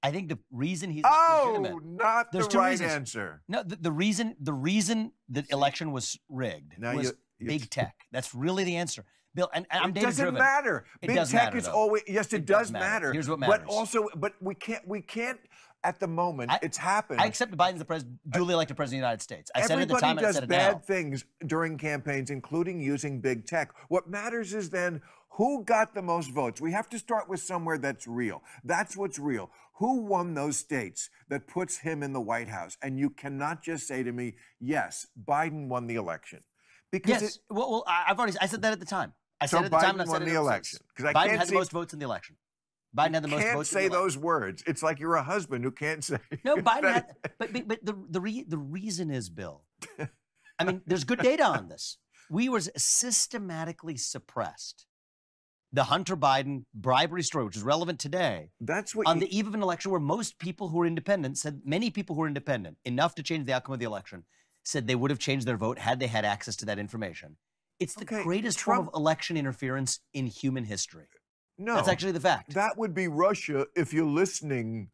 I 0.04 0.12
think 0.12 0.30
the 0.30 0.40
reason 0.52 0.90
he's 0.92 1.04
not 1.04 1.12
Oh, 1.14 1.58
legitimate. 1.60 1.86
not 1.86 2.32
There's 2.32 2.46
the 2.48 2.52
two 2.52 2.58
right 2.58 2.70
reasons. 2.72 2.92
answer. 2.92 3.42
No, 3.48 3.64
the, 3.64 3.76
the 3.76 3.92
reason 3.92 4.36
the 4.40 4.54
reason 4.54 5.12
the 5.30 5.46
election 5.52 5.92
was 5.92 6.18
rigged 6.30 6.74
Now 6.80 6.96
was 6.96 7.14
you- 7.40 7.48
big 7.48 7.70
tech. 7.70 7.96
That's 8.12 8.34
really 8.34 8.64
the 8.64 8.76
answer, 8.78 9.06
Bill. 9.36 9.50
And, 9.54 9.66
and 9.72 9.84
I'm 9.84 9.90
it 9.92 9.94
data 9.96 10.08
doesn't 10.08 10.24
driven. 10.26 10.40
matter. 10.40 10.86
It 11.02 11.08
Big 11.08 11.16
does 11.16 11.32
tech 11.32 11.46
matter, 11.46 11.58
is 11.58 11.66
though. 11.66 11.72
always 11.74 12.02
yes, 12.08 12.34
it, 12.34 12.38
It 12.38 12.46
does 12.46 12.58
does 12.68 12.72
matter. 12.72 12.86
matter. 12.86 13.14
Here's 13.14 13.30
what 13.30 13.40
matters. 13.40 13.60
But 13.66 13.72
also, 13.74 14.08
but 14.16 14.34
we 14.42 14.56
can't 14.56 14.88
we 14.88 15.02
can't 15.02 15.40
at 15.84 16.00
the 16.00 16.08
moment. 16.08 16.52
I- 16.52 16.60
it's 16.64 16.78
happened. 16.78 17.22
I 17.22 17.26
accept 17.26 17.56
Biden's 17.56 17.80
the 17.80 17.86
pres- 17.86 18.06
duly 18.30 18.54
elected 18.54 18.78
president 18.78 19.00
of 19.00 19.02
the 19.02 19.08
United 19.08 19.22
States. 19.22 19.50
I 19.56 19.62
said 19.62 19.78
it 19.80 19.82
at 19.84 19.88
the 19.88 19.96
Everybody 19.96 20.02
time, 20.02 20.18
and 20.18 20.26
I 20.26 20.30
does 20.30 20.36
said 20.36 20.44
it 20.44 20.50
bad 20.50 20.72
now. 20.74 20.80
things 20.80 21.26
during 21.46 21.78
campaigns, 21.78 22.30
including 22.32 22.80
using 22.82 23.22
big 23.22 23.46
tech. 23.48 23.72
What 23.88 24.08
matters 24.10 24.54
is 24.54 24.70
then 24.72 25.02
who 25.38 25.64
got 25.64 25.94
the 25.94 26.02
most 26.02 26.32
votes. 26.32 26.60
We 26.62 26.72
have 26.74 26.90
to 26.90 27.00
start 27.00 27.30
with 27.30 27.40
somewhere 27.40 27.78
that's 27.78 28.08
real. 28.08 28.44
That's 28.64 28.96
what's 28.98 29.18
real. 29.20 29.50
Who 29.80 30.02
won 30.02 30.34
those 30.34 30.58
states 30.58 31.10
that 31.30 31.48
puts 31.48 31.78
him 31.80 32.04
in 32.04 32.14
the 32.14 32.22
White 32.22 32.50
House? 32.50 32.78
And 32.82 33.00
you 33.00 33.10
cannot 33.10 33.64
just 33.64 33.88
say 33.88 34.04
to 34.04 34.12
me, 34.12 34.36
"Yes, 34.60 35.08
Biden 35.22 35.68
won 35.68 35.88
the 35.88 35.96
election," 35.96 36.44
because 36.92 37.22
Yes. 37.22 37.36
it, 37.38 37.42
well, 37.50 37.72
well, 37.72 37.84
I- 37.88 38.06
I've 38.10 38.18
already 38.20 38.38
I 38.40 38.46
said 38.46 38.62
that 38.64 38.74
at 38.74 38.80
the 38.80 38.86
time. 38.86 39.14
I 39.40 39.48
So 39.48 39.58
said 39.58 39.66
at 39.66 39.72
the 39.72 39.78
time, 39.78 39.86
Biden 39.88 39.92
and 39.94 40.02
I've 40.04 40.08
won 40.10 40.26
the 40.26 40.36
election, 40.36 40.80
since. 40.80 40.92
'cause 40.96 41.06
I 41.06 41.14
Biden 41.14 41.38
had 41.38 41.48
the 41.48 41.54
most 41.54 41.72
votes 41.72 41.94
in 41.94 42.00
the 42.00 42.06
election. 42.06 42.38
Biden 42.96 43.14
had 43.14 43.24
the 43.24 43.30
most 43.30 43.42
votes. 43.42 43.54
can't 43.54 43.68
say 43.68 43.88
those 43.88 44.18
words. 44.18 44.64
It's 44.68 44.84
like 44.84 45.00
you're 45.00 45.16
a 45.16 45.24
husband 45.24 45.64
who 45.64 45.72
can't 45.72 46.04
say. 46.04 46.20
No, 46.44 46.58
Biden 46.58 46.94
had, 46.94 47.16
but 47.40 47.52
but, 47.54 47.68
but 47.68 47.80
the 47.86 47.94
the 48.10 48.22
re, 48.22 48.44
the 48.44 48.58
reason 48.58 49.10
is 49.10 49.30
Bill. 49.30 49.64
I 50.60 50.64
mean, 50.66 50.82
there's 50.86 51.06
good 51.06 51.20
data 51.20 51.44
on 51.46 51.70
this. 51.70 51.98
We 52.30 52.50
were 52.50 52.60
systematically 52.60 53.98
suppressed. 53.98 54.86
The 55.74 55.86
Hunter 55.86 56.18
Biden 56.18 56.66
bribery 56.74 57.24
story, 57.24 57.46
which 57.46 57.56
is 57.56 57.64
relevant 57.64 58.00
today, 58.00 58.50
That's 58.60 58.94
what 58.94 59.08
on 59.08 59.18
you, 59.20 59.28
the 59.28 59.38
eve 59.38 59.48
of 59.48 59.54
an 59.54 59.62
election 59.64 59.90
where 59.92 60.02
most 60.02 60.38
people 60.38 60.68
who 60.70 60.82
are 60.82 60.86
independent 60.86 61.38
said 61.38 61.62
many 61.64 61.90
people 61.90 62.16
who 62.16 62.24
are 62.24 62.28
independent 62.28 62.78
enough 62.84 63.16
to 63.16 63.24
change 63.24 63.46
the 63.46 63.54
outcome 63.54 63.74
of 63.74 63.80
the 63.80 63.86
election 63.86 64.26
said 64.64 64.86
they 64.86 64.96
would 64.96 65.12
have 65.12 65.20
changed 65.20 65.48
their 65.48 65.58
vote 65.58 65.80
had 65.80 66.00
they 66.00 66.08
had 66.08 66.26
access 66.26 66.56
to 66.58 66.66
that 66.66 66.78
information. 66.78 67.38
It's 67.80 67.96
the 67.96 68.04
Okay, 68.04 68.22
greatest 68.24 68.60
form 68.60 68.90
of 68.90 68.94
election 68.94 69.38
interference 69.38 70.00
in 70.14 70.28
human 70.28 70.66
history. 70.66 71.06
no. 71.58 71.76
That's 71.76 71.88
actually 71.88 72.12
the 72.12 72.20
fact. 72.20 72.54
That 72.54 72.78
would 72.78 72.94
be 72.94 73.08
Russia. 73.08 73.66
If 73.76 73.94
you're 73.94 74.06
listening, 74.06 74.90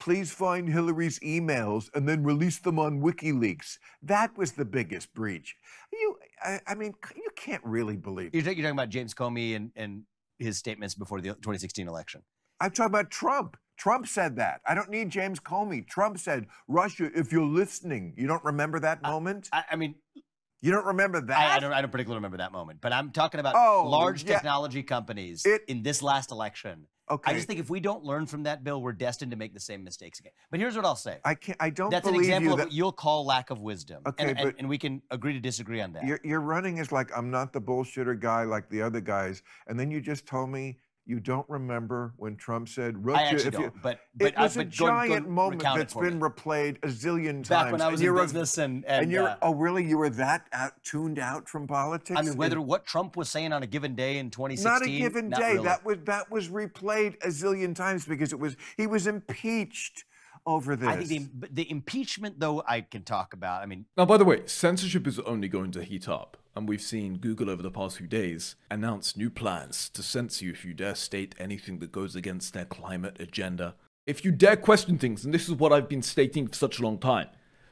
please 0.00 0.32
find 0.32 0.68
Hillary's 0.68 1.20
emails 1.20 1.88
and 1.94 2.08
then 2.08 2.24
release 2.24 2.58
them 2.58 2.78
on 2.78 3.00
WikiLeaks. 3.00 3.78
That 4.02 4.36
was 4.36 4.52
the 4.52 4.64
biggest 4.64 5.14
breach. 5.14 5.54
You, 5.92 6.16
I, 6.44 6.60
I 6.66 6.74
mean, 6.74 6.94
you 7.16 7.30
can't 7.36 7.62
really 7.64 7.96
believe. 7.96 8.30
You're, 8.34 8.42
talking- 8.42 8.58
you're 8.58 8.66
talking 8.66 8.78
about 8.78 8.88
James 8.90 9.14
Comey 9.14 9.56
and, 9.56 9.70
and 9.76 10.02
his 10.38 10.58
statements 10.58 10.94
before 10.94 11.20
the 11.20 11.28
2016 11.28 11.88
election. 11.88 12.22
I'm 12.60 12.70
talking 12.70 12.90
about 12.92 13.10
Trump. 13.10 13.56
Trump 13.76 14.06
said 14.06 14.36
that. 14.36 14.60
I 14.66 14.74
don't 14.74 14.90
need 14.90 15.10
James 15.10 15.40
Comey. 15.40 15.86
Trump 15.86 16.18
said, 16.18 16.46
Russia, 16.68 17.10
if 17.14 17.32
you're 17.32 17.44
listening, 17.44 18.14
you 18.16 18.26
don't 18.26 18.44
remember 18.44 18.78
that 18.80 19.02
moment? 19.02 19.48
I, 19.52 19.64
I 19.72 19.76
mean, 19.76 19.96
you 20.62 20.70
don't 20.70 20.86
remember 20.86 21.20
that? 21.20 21.36
I, 21.38 21.56
I, 21.56 21.58
don't, 21.58 21.72
I 21.72 21.82
don't 21.82 21.90
particularly 21.90 22.18
remember 22.18 22.38
that 22.38 22.52
moment, 22.52 22.80
but 22.80 22.92
I'm 22.92 23.10
talking 23.10 23.40
about 23.40 23.54
Oh, 23.56 23.86
large 23.88 24.22
yeah. 24.24 24.34
technology 24.34 24.82
companies 24.82 25.44
It- 25.44 25.62
in 25.66 25.82
this 25.82 26.02
last 26.02 26.30
election. 26.30 26.86
okay. 27.10 27.32
I 27.32 27.34
just 27.34 27.48
think 27.48 27.58
if 27.58 27.68
we 27.68 27.80
don't 27.80 28.04
learn 28.04 28.26
from 28.26 28.44
that, 28.44 28.62
Bill, 28.62 28.80
we're 28.80 28.92
destined 28.92 29.32
to 29.32 29.36
make 29.36 29.52
the 29.54 29.60
same 29.60 29.82
mistakes 29.82 30.20
again. 30.20 30.30
But 30.52 30.60
here's 30.60 30.76
what 30.76 30.84
I'll 30.84 30.94
say. 30.96 31.18
I 31.24 31.34
can't. 31.34 31.58
I 31.60 31.70
don't 31.70 31.90
That's 31.90 32.06
an 32.06 32.14
example 32.14 32.44
you 32.44 32.52
of 32.52 32.58
that 32.58 32.66
what 32.68 32.72
you'll 32.72 32.92
call 32.92 33.26
lack 33.26 33.50
of 33.50 33.60
wisdom. 33.60 34.02
Okay, 34.06 34.22
and, 34.30 34.38
and, 34.38 34.48
but- 34.50 34.54
and 34.60 34.68
we 34.68 34.78
can 34.78 35.02
agree 35.10 35.32
to 35.32 35.40
disagree 35.40 35.80
on 35.80 35.92
that. 35.94 36.04
You're, 36.04 36.20
you're 36.22 36.40
running 36.40 36.78
as 36.78 36.92
like 36.92 37.10
I'm 37.16 37.30
not 37.30 37.52
the 37.52 37.60
bullshitter 37.60 38.18
guy 38.18 38.44
like 38.44 38.70
the 38.70 38.82
other 38.82 39.00
guys, 39.00 39.42
and 39.66 39.78
then 39.78 39.90
you 39.90 40.00
just 40.00 40.26
told 40.26 40.48
me 40.50 40.78
you 41.04 41.18
don't 41.18 41.48
remember 41.48 42.12
when 42.16 42.36
Trump 42.36 42.68
said 42.68 43.04
Russia. 43.04 43.20
I 43.20 43.24
actually 43.24 43.48
if 43.48 43.54
you, 43.54 43.60
don't. 43.60 43.82
But, 43.82 44.00
but 44.14 44.28
it 44.28 44.38
was 44.38 44.56
I, 44.56 44.60
a 44.60 44.64
but 44.64 44.76
go- 44.76 44.86
go 44.86 44.90
giant 44.92 45.28
moment 45.28 45.62
that's 45.62 45.94
been 45.94 46.18
me. 46.18 46.28
replayed 46.28 46.76
a 46.84 46.88
zillion 46.88 47.32
times. 47.44 47.48
back 47.48 47.72
when 47.72 47.80
I 47.80 47.86
and 47.86 47.92
was 47.92 48.00
in 48.00 48.04
you're 48.04 48.18
a- 48.18 48.22
business 48.22 48.58
and 48.58 48.84
and, 48.84 49.02
and 49.04 49.10
you're 49.12 49.28
uh, 49.28 49.36
oh 49.42 49.54
really? 49.54 49.84
You 49.84 49.98
were 49.98 50.10
that 50.10 50.46
out, 50.52 50.72
tuned 50.84 51.18
out 51.18 51.48
from 51.48 51.66
politics? 51.66 52.18
I 52.18 52.22
mean, 52.22 52.36
whether 52.36 52.58
In- 52.58 52.66
what 52.66 52.86
Trump 52.86 53.16
was 53.16 53.28
saying 53.28 53.52
on 53.52 53.62
a 53.62 53.66
given 53.66 53.94
day 53.94 54.18
in 54.18 54.30
2016, 54.30 54.64
not 54.72 54.82
a 54.82 54.98
given 54.98 55.28
not 55.30 55.40
day. 55.40 55.52
really. 55.54 55.64
That 55.64 55.84
was 55.84 55.98
that 56.04 56.30
was 56.30 56.48
replayed 56.48 57.16
a 57.24 57.28
zillion 57.28 57.74
times 57.74 58.04
because 58.04 58.32
it 58.32 58.38
was 58.38 58.56
he 58.76 58.86
was 58.86 59.06
impeached 59.08 60.04
over 60.46 60.74
this. 60.76 60.88
I 60.88 61.04
think 61.04 61.28
the, 61.40 61.48
the 61.52 61.70
impeachment, 61.70 62.40
though, 62.40 62.62
I 62.66 62.80
can 62.80 63.02
talk 63.02 63.32
about. 63.32 63.62
I 63.62 63.66
mean, 63.66 63.86
Now, 63.96 64.04
by 64.06 64.16
the 64.16 64.24
way, 64.24 64.42
censorship 64.46 65.06
is 65.06 65.20
only 65.20 65.46
going 65.48 65.70
to 65.72 65.84
heat 65.84 66.08
up, 66.08 66.36
and 66.54 66.68
we've 66.68 66.82
seen 66.82 67.18
Google 67.18 67.48
over 67.48 67.62
the 67.62 67.70
past 67.70 67.98
few 67.98 68.06
days 68.06 68.56
announce 68.70 69.16
new 69.16 69.30
plans 69.30 69.88
to 69.90 70.02
censor 70.02 70.44
you 70.44 70.52
if 70.52 70.64
you 70.64 70.74
dare 70.74 70.94
state 70.94 71.34
anything 71.38 71.78
that 71.78 71.92
goes 71.92 72.14
against 72.14 72.52
their 72.52 72.64
climate 72.64 73.16
agenda. 73.18 73.74
If 74.06 74.24
you 74.24 74.32
dare 74.32 74.56
question 74.56 74.98
things, 74.98 75.24
and 75.24 75.32
this 75.32 75.48
is 75.48 75.54
what 75.54 75.72
I've 75.72 75.88
been 75.88 76.02
stating 76.02 76.48
for 76.48 76.54
such 76.54 76.78
a 76.78 76.82
long 76.82 76.98
time, 76.98 77.28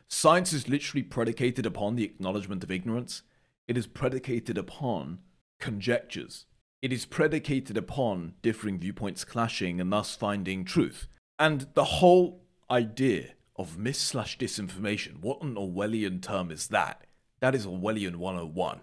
science 0.08 0.52
is 0.52 0.68
literally 0.68 1.02
predicated 1.02 1.66
upon 1.66 1.96
the 1.96 2.04
acknowledgement 2.04 2.64
of 2.64 2.70
ignorance. 2.70 3.22
It 3.68 3.76
is 3.76 3.87
predicated 3.87 4.56
upon 4.56 5.18
conjectures. 5.58 6.46
It 6.82 6.92
is 6.92 7.04
predicated 7.04 7.76
upon 7.76 8.34
differing 8.42 8.78
viewpoints 8.78 9.25
clashing 9.25 9.80
and 9.80 9.92
thus 9.92 10.16
finding 10.16 10.64
truth. 10.64 11.08
And 11.38 11.66
the 11.75 11.84
whole 11.84 12.42
idea 12.70 13.32
of 13.56 13.76
mis 13.76 13.99
slash 13.99 14.38
disinformation, 14.38 15.20
what 15.20 15.42
an 15.42 15.56
Orwellian 15.56 16.22
term 16.22 16.50
is 16.50 16.68
that? 16.68 17.04
That 17.40 17.54
is 17.54 17.66
Orwellian 17.66 18.16
101. 18.16 18.80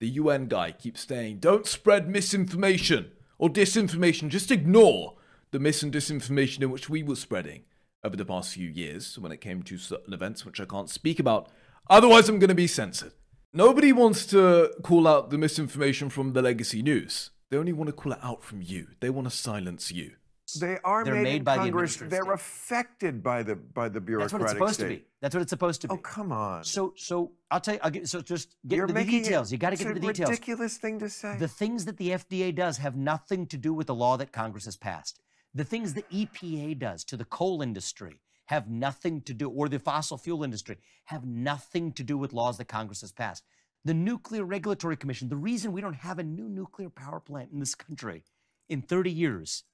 The 0.00 0.08
UN 0.08 0.46
guy 0.46 0.72
keeps 0.72 1.06
saying, 1.06 1.38
don't 1.38 1.66
spread 1.66 2.08
misinformation 2.08 3.12
or 3.38 3.50
disinformation, 3.50 4.28
just 4.28 4.50
ignore 4.50 5.16
the 5.50 5.58
mis 5.58 5.82
and 5.82 5.92
disinformation 5.92 6.62
in 6.62 6.70
which 6.70 6.88
we 6.88 7.02
were 7.02 7.16
spreading 7.16 7.64
over 8.02 8.16
the 8.16 8.24
past 8.24 8.54
few 8.54 8.68
years 8.68 9.18
when 9.18 9.32
it 9.32 9.42
came 9.42 9.62
to 9.64 9.76
certain 9.76 10.14
events 10.14 10.46
which 10.46 10.60
I 10.60 10.64
can't 10.64 10.88
speak 10.88 11.20
about. 11.20 11.50
Otherwise, 11.90 12.28
I'm 12.28 12.38
going 12.38 12.48
to 12.48 12.54
be 12.54 12.66
censored. 12.66 13.12
Nobody 13.52 13.92
wants 13.92 14.24
to 14.26 14.72
call 14.82 15.06
out 15.06 15.30
the 15.30 15.38
misinformation 15.38 16.08
from 16.08 16.32
the 16.32 16.40
legacy 16.40 16.82
news. 16.82 17.30
They 17.50 17.58
only 17.58 17.72
want 17.72 17.88
to 17.88 17.92
call 17.92 18.12
it 18.12 18.20
out 18.22 18.42
from 18.44 18.62
you. 18.62 18.86
They 19.00 19.10
want 19.10 19.28
to 19.28 19.36
silence 19.36 19.90
you. 19.90 20.12
They 20.54 20.78
are 20.84 21.04
They're 21.04 21.14
made, 21.14 21.22
made 21.24 21.44
by 21.44 21.56
Congress. 21.56 21.94
administrative 21.96 22.10
They're 22.10 22.32
affected 22.32 23.22
by 23.22 23.42
the 23.42 23.56
by 23.56 23.88
the 23.88 24.00
bureaucratic 24.00 24.32
that's 24.32 24.40
what 24.40 24.42
it's 24.42 24.52
supposed 24.52 24.74
state. 24.74 24.88
to 24.88 24.94
be. 24.96 25.04
That's 25.20 25.34
what 25.34 25.42
it's 25.42 25.50
supposed 25.50 25.80
to 25.82 25.88
be. 25.88 25.94
Oh 25.94 25.98
come 25.98 26.32
on! 26.32 26.64
So, 26.64 26.94
so 26.96 27.32
I'll 27.50 27.60
tell 27.60 27.74
you. 27.74 27.80
I'll 27.82 27.90
get, 27.90 28.08
so 28.08 28.20
just 28.22 28.56
get 28.66 28.76
You're 28.76 28.84
into 28.86 28.94
the 28.94 29.00
making 29.00 29.20
it- 29.20 29.24
details. 29.24 29.52
you 29.52 29.58
got 29.58 29.70
to 29.70 29.76
get 29.76 29.86
into 29.86 30.00
the 30.00 30.06
details. 30.06 30.30
ridiculous 30.30 30.76
thing 30.78 30.98
to 31.00 31.08
say. 31.10 31.36
The 31.38 31.48
things 31.48 31.84
that 31.84 31.96
the 31.98 32.10
FDA 32.10 32.54
does 32.54 32.78
have 32.78 32.96
nothing 32.96 33.46
to 33.48 33.56
do 33.56 33.72
with 33.74 33.86
the 33.86 33.94
law 33.94 34.16
that 34.16 34.32
Congress 34.32 34.64
has 34.64 34.76
passed. 34.76 35.20
The 35.54 35.64
things 35.64 35.94
the 35.94 36.04
EPA 36.04 36.78
does 36.78 37.04
to 37.04 37.16
the 37.16 37.24
coal 37.24 37.60
industry 37.60 38.20
have 38.46 38.68
nothing 38.68 39.20
to 39.22 39.34
do, 39.34 39.48
or 39.48 39.68
the 39.68 39.78
fossil 39.78 40.16
fuel 40.18 40.42
industry 40.44 40.78
have 41.06 41.24
nothing 41.24 41.92
to 41.92 42.02
do 42.02 42.16
with 42.18 42.32
laws 42.32 42.58
that 42.58 42.66
Congress 42.66 43.00
has 43.00 43.12
passed. 43.12 43.44
The 43.84 43.94
Nuclear 43.94 44.44
Regulatory 44.44 44.96
Commission, 44.96 45.28
the 45.28 45.36
reason 45.36 45.72
we 45.72 45.80
don't 45.80 45.94
have 45.94 46.18
a 46.18 46.22
new 46.22 46.48
nuclear 46.48 46.90
power 46.90 47.18
plant 47.20 47.50
in 47.52 47.60
this 47.60 47.74
country 47.74 48.24
in 48.68 48.82
30 48.82 49.10
years 49.10 49.64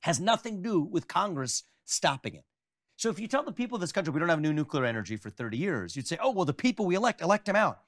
has 0.00 0.20
nothing 0.20 0.62
to 0.62 0.68
do 0.68 0.80
with 0.80 1.08
Congress 1.08 1.62
stopping 1.84 2.34
it. 2.34 2.44
So 2.96 3.08
if 3.08 3.18
you 3.18 3.26
tell 3.28 3.42
the 3.42 3.52
people 3.52 3.76
of 3.76 3.80
this 3.80 3.92
country 3.92 4.12
we 4.12 4.20
don't 4.20 4.28
have 4.28 4.40
new 4.40 4.52
nuclear 4.52 4.84
energy 4.84 5.16
for 5.16 5.30
30 5.30 5.56
years, 5.56 5.96
you'd 5.96 6.06
say, 6.06 6.18
oh, 6.22 6.30
well, 6.30 6.44
the 6.44 6.52
people 6.52 6.84
we 6.86 6.94
elect, 6.96 7.22
elect 7.22 7.46
them 7.46 7.56
out. 7.56 7.80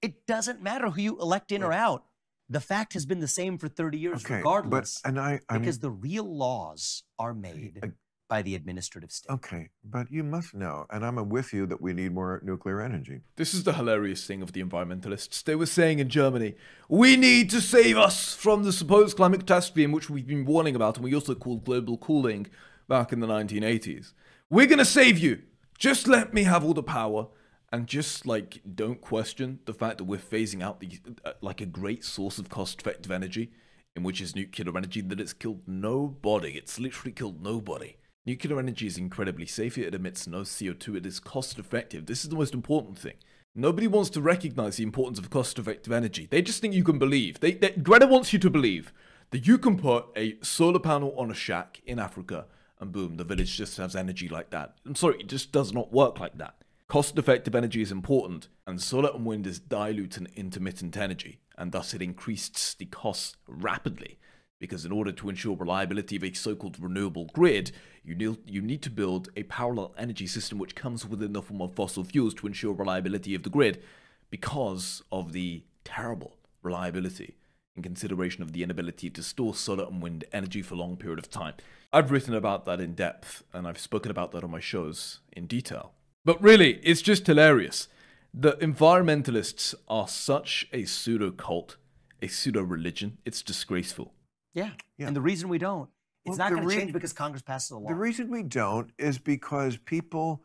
It 0.00 0.26
doesn't 0.26 0.62
matter 0.62 0.90
who 0.90 1.00
you 1.00 1.20
elect 1.20 1.52
in 1.52 1.62
or 1.62 1.72
out. 1.72 2.04
The 2.48 2.60
fact 2.60 2.92
has 2.92 3.06
been 3.06 3.20
the 3.20 3.28
same 3.28 3.56
for 3.58 3.68
30 3.68 3.98
years, 3.98 4.24
okay, 4.24 4.36
regardless, 4.36 5.00
but 5.00 5.08
and 5.08 5.18
I, 5.18 5.40
I'm 5.48 5.60
because 5.60 5.78
the 5.78 5.90
real 5.90 6.24
laws 6.24 7.02
are 7.18 7.32
made 7.34 7.80
I- 7.82 7.90
by 8.32 8.40
the 8.40 8.54
administrative 8.54 9.12
state. 9.12 9.30
Okay, 9.30 9.68
but 9.84 10.10
you 10.10 10.24
must 10.24 10.54
know, 10.54 10.86
and 10.88 11.04
I'm 11.04 11.28
with 11.28 11.52
you, 11.52 11.66
that 11.66 11.82
we 11.82 11.92
need 11.92 12.14
more 12.14 12.40
nuclear 12.42 12.80
energy. 12.80 13.20
This 13.36 13.52
is 13.52 13.64
the 13.64 13.74
hilarious 13.74 14.26
thing 14.26 14.40
of 14.40 14.54
the 14.54 14.62
environmentalists. 14.62 15.44
They 15.44 15.54
were 15.54 15.66
saying 15.66 15.98
in 15.98 16.08
Germany, 16.08 16.54
we 16.88 17.18
need 17.18 17.50
to 17.50 17.60
save 17.60 17.98
us 17.98 18.34
from 18.34 18.62
the 18.62 18.72
supposed 18.72 19.18
climate 19.18 19.40
catastrophe 19.40 19.84
in 19.84 19.92
which 19.92 20.08
we've 20.08 20.26
been 20.26 20.46
warning 20.46 20.74
about, 20.74 20.96
and 20.96 21.04
we 21.04 21.14
also 21.14 21.34
called 21.34 21.66
global 21.66 21.98
cooling 21.98 22.46
back 22.88 23.12
in 23.12 23.20
the 23.20 23.26
1980s. 23.26 24.14
We're 24.48 24.64
going 24.64 24.78
to 24.78 24.86
save 24.86 25.18
you. 25.18 25.42
Just 25.76 26.08
let 26.08 26.32
me 26.32 26.44
have 26.44 26.64
all 26.64 26.72
the 26.72 26.82
power. 26.82 27.26
And 27.70 27.86
just 27.86 28.24
like, 28.24 28.62
don't 28.74 29.02
question 29.02 29.58
the 29.66 29.74
fact 29.74 29.98
that 29.98 30.04
we're 30.04 30.18
phasing 30.18 30.62
out 30.62 30.80
the, 30.80 30.98
uh, 31.22 31.32
like 31.42 31.60
a 31.60 31.66
great 31.66 32.02
source 32.02 32.38
of 32.38 32.48
cost 32.48 32.80
effective 32.80 33.12
energy, 33.12 33.52
in 33.94 34.02
which 34.02 34.22
is 34.22 34.34
nuclear 34.34 34.74
energy, 34.74 35.02
that 35.02 35.20
it's 35.20 35.34
killed 35.34 35.60
nobody. 35.66 36.52
It's 36.52 36.80
literally 36.80 37.12
killed 37.12 37.42
nobody. 37.42 37.96
Nuclear 38.24 38.58
energy 38.58 38.86
is 38.86 38.98
incredibly 38.98 39.46
safe, 39.46 39.76
it 39.76 39.94
emits 39.94 40.26
no 40.26 40.40
CO2, 40.42 40.96
it 40.96 41.06
is 41.06 41.18
cost 41.18 41.58
effective. 41.58 42.06
This 42.06 42.22
is 42.22 42.30
the 42.30 42.36
most 42.36 42.54
important 42.54 42.98
thing. 42.98 43.14
Nobody 43.54 43.86
wants 43.86 44.10
to 44.10 44.20
recognize 44.20 44.76
the 44.76 44.84
importance 44.84 45.18
of 45.18 45.28
cost 45.28 45.58
effective 45.58 45.92
energy. 45.92 46.28
They 46.30 46.40
just 46.40 46.60
think 46.60 46.72
you 46.72 46.84
can 46.84 46.98
believe. 46.98 47.40
They, 47.40 47.52
they, 47.52 47.70
Greta 47.70 48.06
wants 48.06 48.32
you 48.32 48.38
to 48.38 48.50
believe 48.50 48.92
that 49.30 49.46
you 49.46 49.58
can 49.58 49.76
put 49.76 50.06
a 50.16 50.36
solar 50.42 50.78
panel 50.78 51.14
on 51.18 51.30
a 51.30 51.34
shack 51.34 51.80
in 51.84 51.98
Africa 51.98 52.46
and 52.82 52.90
boom, 52.90 53.16
the 53.16 53.24
village 53.24 53.56
just 53.56 53.76
has 53.76 53.94
energy 53.94 54.28
like 54.28 54.50
that. 54.50 54.74
I'm 54.84 54.96
sorry, 54.96 55.20
it 55.20 55.28
just 55.28 55.52
does 55.52 55.72
not 55.72 55.92
work 55.92 56.18
like 56.18 56.36
that. 56.38 56.56
Cost 56.88 57.16
effective 57.16 57.54
energy 57.54 57.80
is 57.80 57.92
important, 57.92 58.48
and 58.66 58.82
solar 58.82 59.10
and 59.14 59.24
wind 59.24 59.46
is 59.46 59.60
dilute 59.60 60.16
and 60.16 60.28
intermittent 60.34 60.96
energy, 60.96 61.38
and 61.56 61.70
thus 61.70 61.94
it 61.94 62.02
increases 62.02 62.74
the 62.74 62.86
costs 62.86 63.36
rapidly. 63.46 64.18
Because 64.62 64.84
in 64.84 64.92
order 64.92 65.10
to 65.10 65.28
ensure 65.28 65.56
reliability 65.56 66.14
of 66.14 66.22
a 66.22 66.32
so 66.34 66.54
called 66.54 66.78
renewable 66.78 67.24
grid, 67.32 67.72
you 68.04 68.14
need, 68.14 68.38
you 68.46 68.62
need 68.62 68.80
to 68.82 68.90
build 68.90 69.28
a 69.34 69.42
parallel 69.42 69.92
energy 69.98 70.28
system 70.28 70.56
which 70.56 70.76
comes 70.76 71.04
within 71.04 71.32
the 71.32 71.42
form 71.42 71.60
of 71.60 71.74
fossil 71.74 72.04
fuels 72.04 72.32
to 72.34 72.46
ensure 72.46 72.72
reliability 72.72 73.34
of 73.34 73.42
the 73.42 73.50
grid 73.50 73.82
because 74.30 75.02
of 75.10 75.32
the 75.32 75.64
terrible 75.82 76.36
reliability 76.62 77.34
in 77.74 77.82
consideration 77.82 78.40
of 78.40 78.52
the 78.52 78.62
inability 78.62 79.10
to 79.10 79.20
store 79.20 79.52
solar 79.52 79.84
and 79.84 80.00
wind 80.00 80.26
energy 80.32 80.62
for 80.62 80.76
a 80.76 80.78
long 80.78 80.96
period 80.96 81.18
of 81.18 81.28
time. 81.28 81.54
I've 81.92 82.12
written 82.12 82.32
about 82.32 82.64
that 82.66 82.80
in 82.80 82.94
depth, 82.94 83.42
and 83.52 83.66
I've 83.66 83.80
spoken 83.80 84.12
about 84.12 84.30
that 84.30 84.44
on 84.44 84.52
my 84.52 84.60
shows 84.60 85.18
in 85.32 85.48
detail. 85.48 85.90
But 86.24 86.40
really, 86.40 86.74
it's 86.84 87.02
just 87.02 87.26
hilarious. 87.26 87.88
The 88.32 88.52
environmentalists 88.52 89.74
are 89.88 90.06
such 90.06 90.68
a 90.72 90.84
pseudo 90.84 91.32
cult, 91.32 91.78
a 92.22 92.28
pseudo 92.28 92.62
religion. 92.62 93.18
It's 93.24 93.42
disgraceful. 93.42 94.14
Yeah. 94.54 94.70
Yeah. 94.98 95.06
And 95.06 95.16
the 95.16 95.20
reason 95.20 95.48
we 95.48 95.58
don't, 95.58 95.88
it's 96.24 96.38
Well, 96.38 96.50
not 96.50 96.56
going 96.56 96.68
to 96.68 96.74
change 96.74 96.92
because 96.92 97.12
Congress 97.12 97.42
passes 97.42 97.70
a 97.72 97.78
law. 97.78 97.88
The 97.88 97.94
reason 97.94 98.30
we 98.30 98.42
don't 98.42 98.90
is 98.98 99.18
because 99.18 99.76
people 99.76 100.42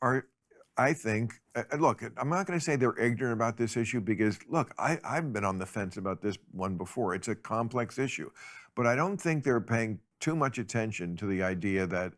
are, 0.00 0.26
I 0.76 0.92
think, 0.92 1.34
uh, 1.54 1.64
uh, 1.72 1.76
look, 1.76 2.02
I'm 2.16 2.30
not 2.30 2.46
going 2.46 2.58
to 2.58 2.64
say 2.64 2.76
they're 2.76 2.98
ignorant 2.98 3.34
about 3.34 3.56
this 3.56 3.76
issue 3.76 4.00
because, 4.00 4.38
look, 4.48 4.72
I, 4.78 4.98
I've 5.04 5.32
been 5.32 5.44
on 5.44 5.58
the 5.58 5.66
fence 5.66 5.96
about 5.96 6.22
this 6.22 6.38
one 6.52 6.76
before. 6.76 7.14
It's 7.14 7.28
a 7.28 7.34
complex 7.34 7.98
issue. 7.98 8.30
But 8.74 8.86
I 8.86 8.94
don't 8.94 9.18
think 9.18 9.44
they're 9.44 9.60
paying 9.60 9.98
too 10.20 10.36
much 10.36 10.58
attention 10.58 11.16
to 11.16 11.26
the 11.26 11.42
idea 11.42 11.86
that, 11.88 12.12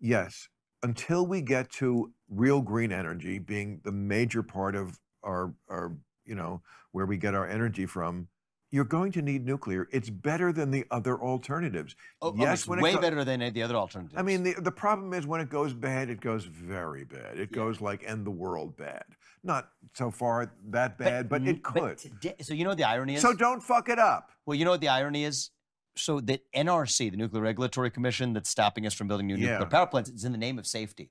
yes, 0.00 0.48
until 0.82 1.26
we 1.26 1.40
get 1.40 1.70
to 1.72 2.12
real 2.28 2.60
green 2.60 2.92
energy 2.92 3.38
being 3.38 3.80
the 3.84 3.92
major 3.92 4.42
part 4.42 4.76
of 4.76 5.00
our, 5.24 5.54
our 5.68 5.96
you 6.24 6.34
know, 6.34 6.62
where 6.92 7.06
we 7.06 7.16
get 7.16 7.34
our 7.34 7.48
energy 7.48 7.86
from, 7.86 8.28
you're 8.70 8.84
going 8.84 9.12
to 9.12 9.22
need 9.22 9.46
nuclear. 9.46 9.88
It's 9.92 10.10
better 10.10 10.52
than 10.52 10.70
the 10.70 10.84
other 10.90 11.20
alternatives. 11.20 11.96
oh, 12.20 12.28
oh, 12.30 12.34
yes, 12.36 12.68
it 12.68 12.80
way 12.80 12.94
better 12.96 13.24
than 13.24 13.40
the 13.52 13.62
other 13.62 13.76
alternatives. 13.76 14.14
I 14.18 14.22
mean, 14.22 14.42
the, 14.42 14.54
the 14.58 14.70
problem 14.72 15.14
is 15.14 15.26
when 15.26 15.40
it 15.40 15.48
goes 15.48 15.72
bad, 15.72 16.10
it 16.10 16.20
goes 16.20 16.44
very 16.44 17.04
bad. 17.04 17.38
It 17.38 17.52
goes 17.52 17.80
like 17.80 18.04
end 18.06 18.26
the 18.26 18.30
world 18.30 18.76
bad. 18.76 19.04
Not 19.42 19.68
so 19.94 20.10
far 20.10 20.52
that 20.70 20.98
bad, 20.98 21.28
but, 21.28 21.42
n- 21.42 21.48
it 21.48 21.62
could. 21.62 21.98
today, 21.98 22.34
so 22.42 22.52
you 22.54 22.64
know 22.64 22.70
what 22.70 22.78
the 22.78 22.84
irony 22.84 23.14
is? 23.14 23.22
so 23.22 23.32
don't 23.32 23.62
fuck 23.62 23.88
it 23.88 23.98
up. 23.98 24.30
Well, 24.44 24.54
you 24.56 24.64
know 24.64 24.72
what 24.72 24.80
the 24.80 24.88
irony 24.88 25.24
is? 25.24 25.50
So 25.96 26.20
the 26.20 26.40
NRC, 26.54 27.10
the 27.10 27.16
Nuclear 27.16 27.42
Regulatory 27.42 27.90
Commission 27.90 28.32
that's 28.32 28.50
stopping 28.50 28.86
us 28.86 28.94
from 28.94 29.08
building 29.08 29.26
new 29.26 29.36
Yeah. 29.36 29.52
nuclear 29.52 29.66
power 29.70 29.86
plants, 29.86 30.10
is 30.10 30.24
in 30.24 30.32
the 30.32 30.38
name 30.38 30.58
of 30.58 30.66
safety. 30.66 31.10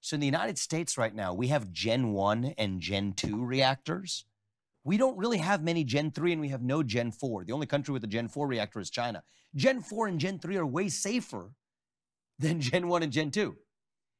So 0.00 0.14
in 0.14 0.20
the 0.20 0.26
United 0.26 0.58
States 0.58 0.98
right 0.98 1.14
now, 1.14 1.32
we 1.32 1.48
have 1.48 1.72
Gen 1.72 2.12
1 2.12 2.54
and 2.58 2.80
Gen 2.80 3.14
2 3.14 3.42
reactors. 3.44 4.24
We 4.84 4.96
don't 4.96 5.16
really 5.16 5.38
have 5.38 5.62
many 5.62 5.84
Gen 5.84 6.10
3 6.10 6.32
and 6.32 6.40
we 6.40 6.48
have 6.48 6.62
no 6.62 6.82
Gen 6.82 7.12
4. 7.12 7.44
The 7.44 7.52
only 7.52 7.66
country 7.66 7.92
with 7.92 8.02
a 8.04 8.08
Gen 8.08 8.28
4 8.28 8.46
reactor 8.46 8.80
is 8.80 8.90
China. 8.90 9.22
Gen 9.54 9.80
4 9.80 10.08
and 10.08 10.18
Gen 10.18 10.38
3 10.38 10.56
are 10.56 10.66
way 10.66 10.88
safer 10.88 11.52
than 12.38 12.60
Gen 12.68 12.88
1 12.88 13.02
and 13.02 13.12
Gen 13.12 13.30
2. 13.30 13.56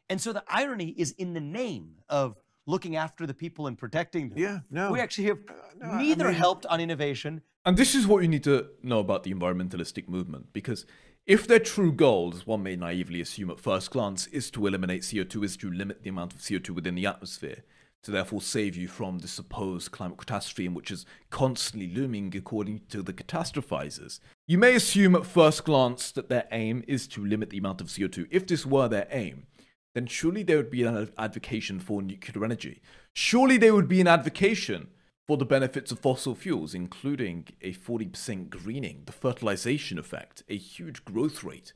And 0.08 0.20
so 0.20 0.32
the 0.32 0.44
irony 0.48 0.90
is 0.96 1.12
in 1.12 1.32
the 1.32 1.40
name 1.40 1.96
of 2.08 2.36
looking 2.66 2.94
after 2.96 3.26
the 3.26 3.34
people 3.34 3.66
and 3.66 3.76
protecting 3.76 4.28
them. 4.28 4.38
Yeah, 4.38 4.58
no. 4.70 4.92
We 4.92 5.00
actually 5.00 5.28
have 5.28 5.38
Uh, 5.48 5.52
no, 5.80 5.86
I 5.90 6.02
neither 6.02 6.26
mean- 6.26 6.34
helped 6.34 6.66
on 6.66 6.80
innovation 6.80 7.42
And 7.64 7.76
this 7.76 7.94
is 7.94 8.06
what 8.06 8.22
you 8.22 8.28
need 8.28 8.44
to 8.44 8.68
know 8.82 9.00
about 9.00 9.22
the 9.24 9.32
environmentalistic 9.34 10.08
movement, 10.08 10.52
because 10.52 10.84
if 11.26 11.46
their 11.46 11.60
true 11.60 11.92
goal, 11.92 12.32
as 12.34 12.44
one 12.46 12.62
may 12.64 12.74
naively 12.76 13.20
assume 13.20 13.50
at 13.50 13.60
first 13.60 13.90
glance, 13.92 14.26
is 14.28 14.50
to 14.50 14.66
eliminate 14.66 15.02
CO2, 15.02 15.44
is 15.44 15.56
to 15.58 15.70
limit 15.70 16.02
the 16.02 16.10
amount 16.10 16.34
of 16.34 16.40
CO2 16.40 16.70
within 16.70 16.96
the 16.96 17.06
atmosphere, 17.06 17.62
to 18.02 18.10
therefore 18.10 18.40
save 18.40 18.76
you 18.76 18.88
from 18.88 19.18
the 19.18 19.28
supposed 19.28 19.92
climate 19.92 20.18
catastrophe 20.18 20.68
which 20.68 20.90
is 20.90 21.06
constantly 21.30 21.88
looming 21.88 22.34
according 22.36 22.80
to 22.88 23.02
the 23.02 23.12
catastrophizers, 23.12 24.20
you 24.46 24.58
may 24.58 24.74
assume 24.74 25.14
at 25.14 25.26
first 25.26 25.64
glance 25.64 26.10
that 26.12 26.28
their 26.28 26.46
aim 26.50 26.82
is 26.88 27.06
to 27.08 27.24
limit 27.24 27.50
the 27.50 27.58
amount 27.58 27.80
of 27.80 27.86
CO2. 27.86 28.26
If 28.30 28.46
this 28.46 28.66
were 28.66 28.88
their 28.88 29.08
aim, 29.10 29.46
then 29.94 30.06
surely 30.06 30.42
there 30.42 30.56
would 30.56 30.70
be 30.70 30.82
an 30.82 30.96
ad- 30.96 31.12
advocation 31.18 31.78
for 31.78 32.02
nuclear 32.02 32.44
energy. 32.44 32.80
Surely 33.14 33.56
there 33.56 33.74
would 33.74 33.88
be 33.88 34.00
an 34.00 34.08
advocation 34.08 34.88
for 35.26 35.36
the 35.36 35.44
benefits 35.44 35.92
of 35.92 36.00
fossil 36.00 36.34
fuels, 36.34 36.74
including 36.74 37.46
a 37.60 37.72
40% 37.72 38.50
greening, 38.50 39.02
the 39.06 39.12
fertilization 39.12 39.98
effect, 39.98 40.42
a 40.48 40.56
huge 40.56 41.04
growth 41.04 41.44
rate 41.44 41.72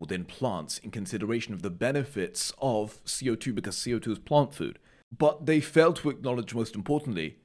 within 0.00 0.24
plants 0.24 0.78
in 0.78 0.90
consideration 0.90 1.54
of 1.54 1.62
the 1.62 1.70
benefits 1.70 2.52
of 2.58 3.02
CO2 3.04 3.54
because 3.54 3.76
CO2 3.76 4.08
is 4.08 4.18
plant 4.18 4.52
food. 4.52 4.78
But 5.16 5.46
they 5.46 5.60
fail 5.60 5.92
to 5.94 6.10
acknowledge, 6.10 6.54
most 6.54 6.74
importantly, 6.74 7.36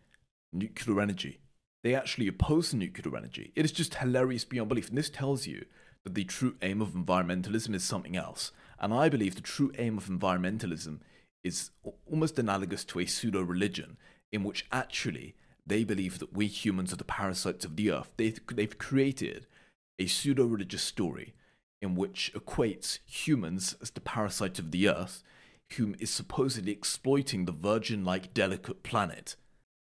nuclear 0.54 1.02
energy. 1.02 1.40
They 1.84 1.94
actually 1.96 2.28
oppose 2.28 2.74
nuclear 2.74 3.16
energy. 3.16 3.52
It 3.56 3.66
is 3.66 3.72
just 3.72 3.96
hilarious 3.96 4.46
beyond 4.46 4.70
belief. 4.70 4.90
And 4.90 4.98
this 4.98 5.10
tells 5.10 5.46
you 5.46 5.66
that 6.04 6.16
the 6.16 6.24
true 6.24 6.56
aim 6.62 6.82
of 6.82 6.90
environmentalism 6.90 7.76
is 7.76 7.84
something 7.84 8.16
else. 8.16 8.52
And 8.80 8.94
I 8.94 9.10
believe 9.10 9.36
the 9.36 9.42
true 9.42 9.72
aim 9.78 9.98
of 9.98 10.08
environmentalism 10.08 11.00
is 11.44 11.72
almost 12.10 12.40
analogous 12.40 12.84
to 12.86 13.00
a 13.00 13.06
pseudo 13.06 13.42
religion, 13.42 13.98
in 14.32 14.44
which 14.44 14.66
actually 14.72 15.36
they 15.66 15.84
believe 15.84 16.20
that 16.20 16.34
we 16.34 16.48
humans 16.48 16.92
are 16.92 16.98
the 16.98 17.04
parasites 17.04 17.66
of 17.66 17.76
the 17.76 17.92
earth. 17.92 18.12
They've, 18.18 18.40
they've 18.52 18.78
created 18.78 19.46
a 20.00 20.08
pseudo 20.08 20.46
religious 20.46 20.82
story 20.82 21.34
in 21.82 21.96
which 21.96 22.32
equates 22.34 23.00
humans 23.06 23.76
as 23.82 23.92
the 23.92 24.02
parasites 24.02 24.60
of 24.60 24.72
the 24.72 24.90
earth, 24.90 25.24
whom 25.78 25.96
is 26.00 26.10
supposedly 26.10 26.72
exploiting 26.72 27.46
the 27.46 27.52
virgin 27.52 28.04
like 28.04 28.34
delicate 28.34 28.84
planet. 28.84 29.36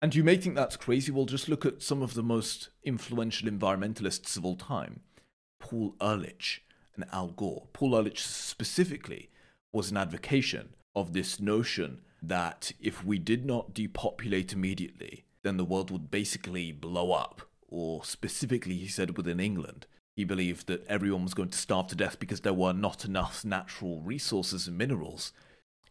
And 0.00 0.14
you 0.14 0.24
may 0.24 0.36
think 0.36 0.54
that's 0.54 0.76
crazy. 0.76 1.10
Well, 1.10 1.24
just 1.24 1.48
look 1.48 1.64
at 1.64 1.82
some 1.82 2.02
of 2.02 2.14
the 2.14 2.22
most 2.22 2.70
influential 2.82 3.48
environmentalists 3.48 4.36
of 4.36 4.44
all 4.44 4.56
time 4.56 5.00
Paul 5.60 5.94
Ehrlich 6.00 6.62
and 6.94 7.04
Al 7.12 7.28
Gore. 7.28 7.68
Paul 7.72 7.96
Ehrlich 7.96 8.18
specifically 8.18 9.30
was 9.72 9.90
an 9.90 9.96
advocation 9.96 10.74
of 10.94 11.12
this 11.12 11.40
notion 11.40 12.02
that 12.22 12.72
if 12.80 13.04
we 13.04 13.18
did 13.18 13.44
not 13.44 13.74
depopulate 13.74 14.52
immediately, 14.52 15.24
then 15.42 15.56
the 15.56 15.64
world 15.64 15.90
would 15.90 16.10
basically 16.10 16.72
blow 16.72 17.12
up. 17.12 17.42
Or 17.68 18.04
specifically, 18.04 18.76
he 18.76 18.88
said 18.88 19.16
within 19.16 19.40
England, 19.40 19.86
he 20.16 20.24
believed 20.24 20.66
that 20.68 20.86
everyone 20.86 21.24
was 21.24 21.34
going 21.34 21.48
to 21.48 21.58
starve 21.58 21.88
to 21.88 21.96
death 21.96 22.20
because 22.20 22.42
there 22.42 22.52
were 22.52 22.72
not 22.72 23.04
enough 23.04 23.44
natural 23.44 24.00
resources 24.00 24.68
and 24.68 24.78
minerals 24.78 25.32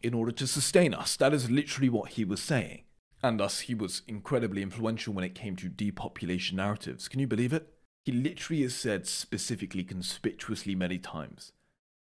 in 0.04 0.14
order 0.14 0.30
to 0.32 0.46
sustain 0.46 0.92
us. 0.94 1.16
That 1.16 1.32
is 1.32 1.50
literally 1.50 1.88
what 1.88 2.10
he 2.10 2.24
was 2.24 2.42
saying. 2.42 2.82
And 3.22 3.40
thus, 3.40 3.60
he 3.60 3.74
was 3.74 4.02
incredibly 4.06 4.60
influential 4.60 5.14
when 5.14 5.24
it 5.24 5.34
came 5.34 5.56
to 5.56 5.68
depopulation 5.70 6.58
narratives. 6.58 7.08
Can 7.08 7.20
you 7.20 7.26
believe 7.26 7.54
it? 7.54 7.72
He 8.04 8.12
literally 8.12 8.60
has 8.62 8.74
said 8.74 9.06
specifically, 9.06 9.82
conspicuously 9.82 10.74
many 10.74 10.98
times, 10.98 11.52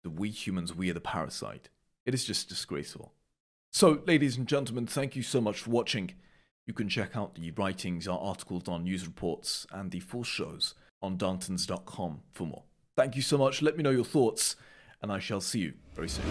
that 0.04 0.11
we 0.11 0.30
humans, 0.30 0.72
we 0.72 0.88
are 0.90 0.94
the 0.94 1.00
parasite. 1.00 1.70
It 2.06 2.14
is 2.14 2.24
just 2.24 2.48
disgraceful. 2.48 3.14
So, 3.72 4.00
ladies 4.06 4.37
and 4.37 4.46
gentlemen, 4.46 4.87
thank 4.87 5.16
you 5.16 5.22
so 5.22 5.40
much 5.40 5.61
for 5.61 5.70
watching. 5.70 6.12
You 6.66 6.74
can 6.74 6.88
check 6.88 7.16
out 7.16 7.34
the 7.34 7.50
writings, 7.50 8.06
our 8.06 8.18
articles, 8.18 8.68
our 8.68 8.78
news 8.78 9.04
reports, 9.04 9.66
and 9.72 9.90
the 9.90 10.00
full 10.00 10.22
shows 10.22 10.74
on 11.02 11.18
darntons.com 11.18 12.20
for 12.32 12.46
more. 12.46 12.62
Thank 12.96 13.16
you 13.16 13.22
so 13.22 13.37
much. 13.37 13.61
Let 13.61 13.76
me 13.76 13.82
know 13.82 13.90
your 13.90 14.04
thoughts, 14.04 14.54
and 15.02 15.11
I 15.11 15.18
shall 15.18 15.40
see 15.40 15.61
you 15.61 15.72
very 15.94 16.08
soon. 16.08 16.24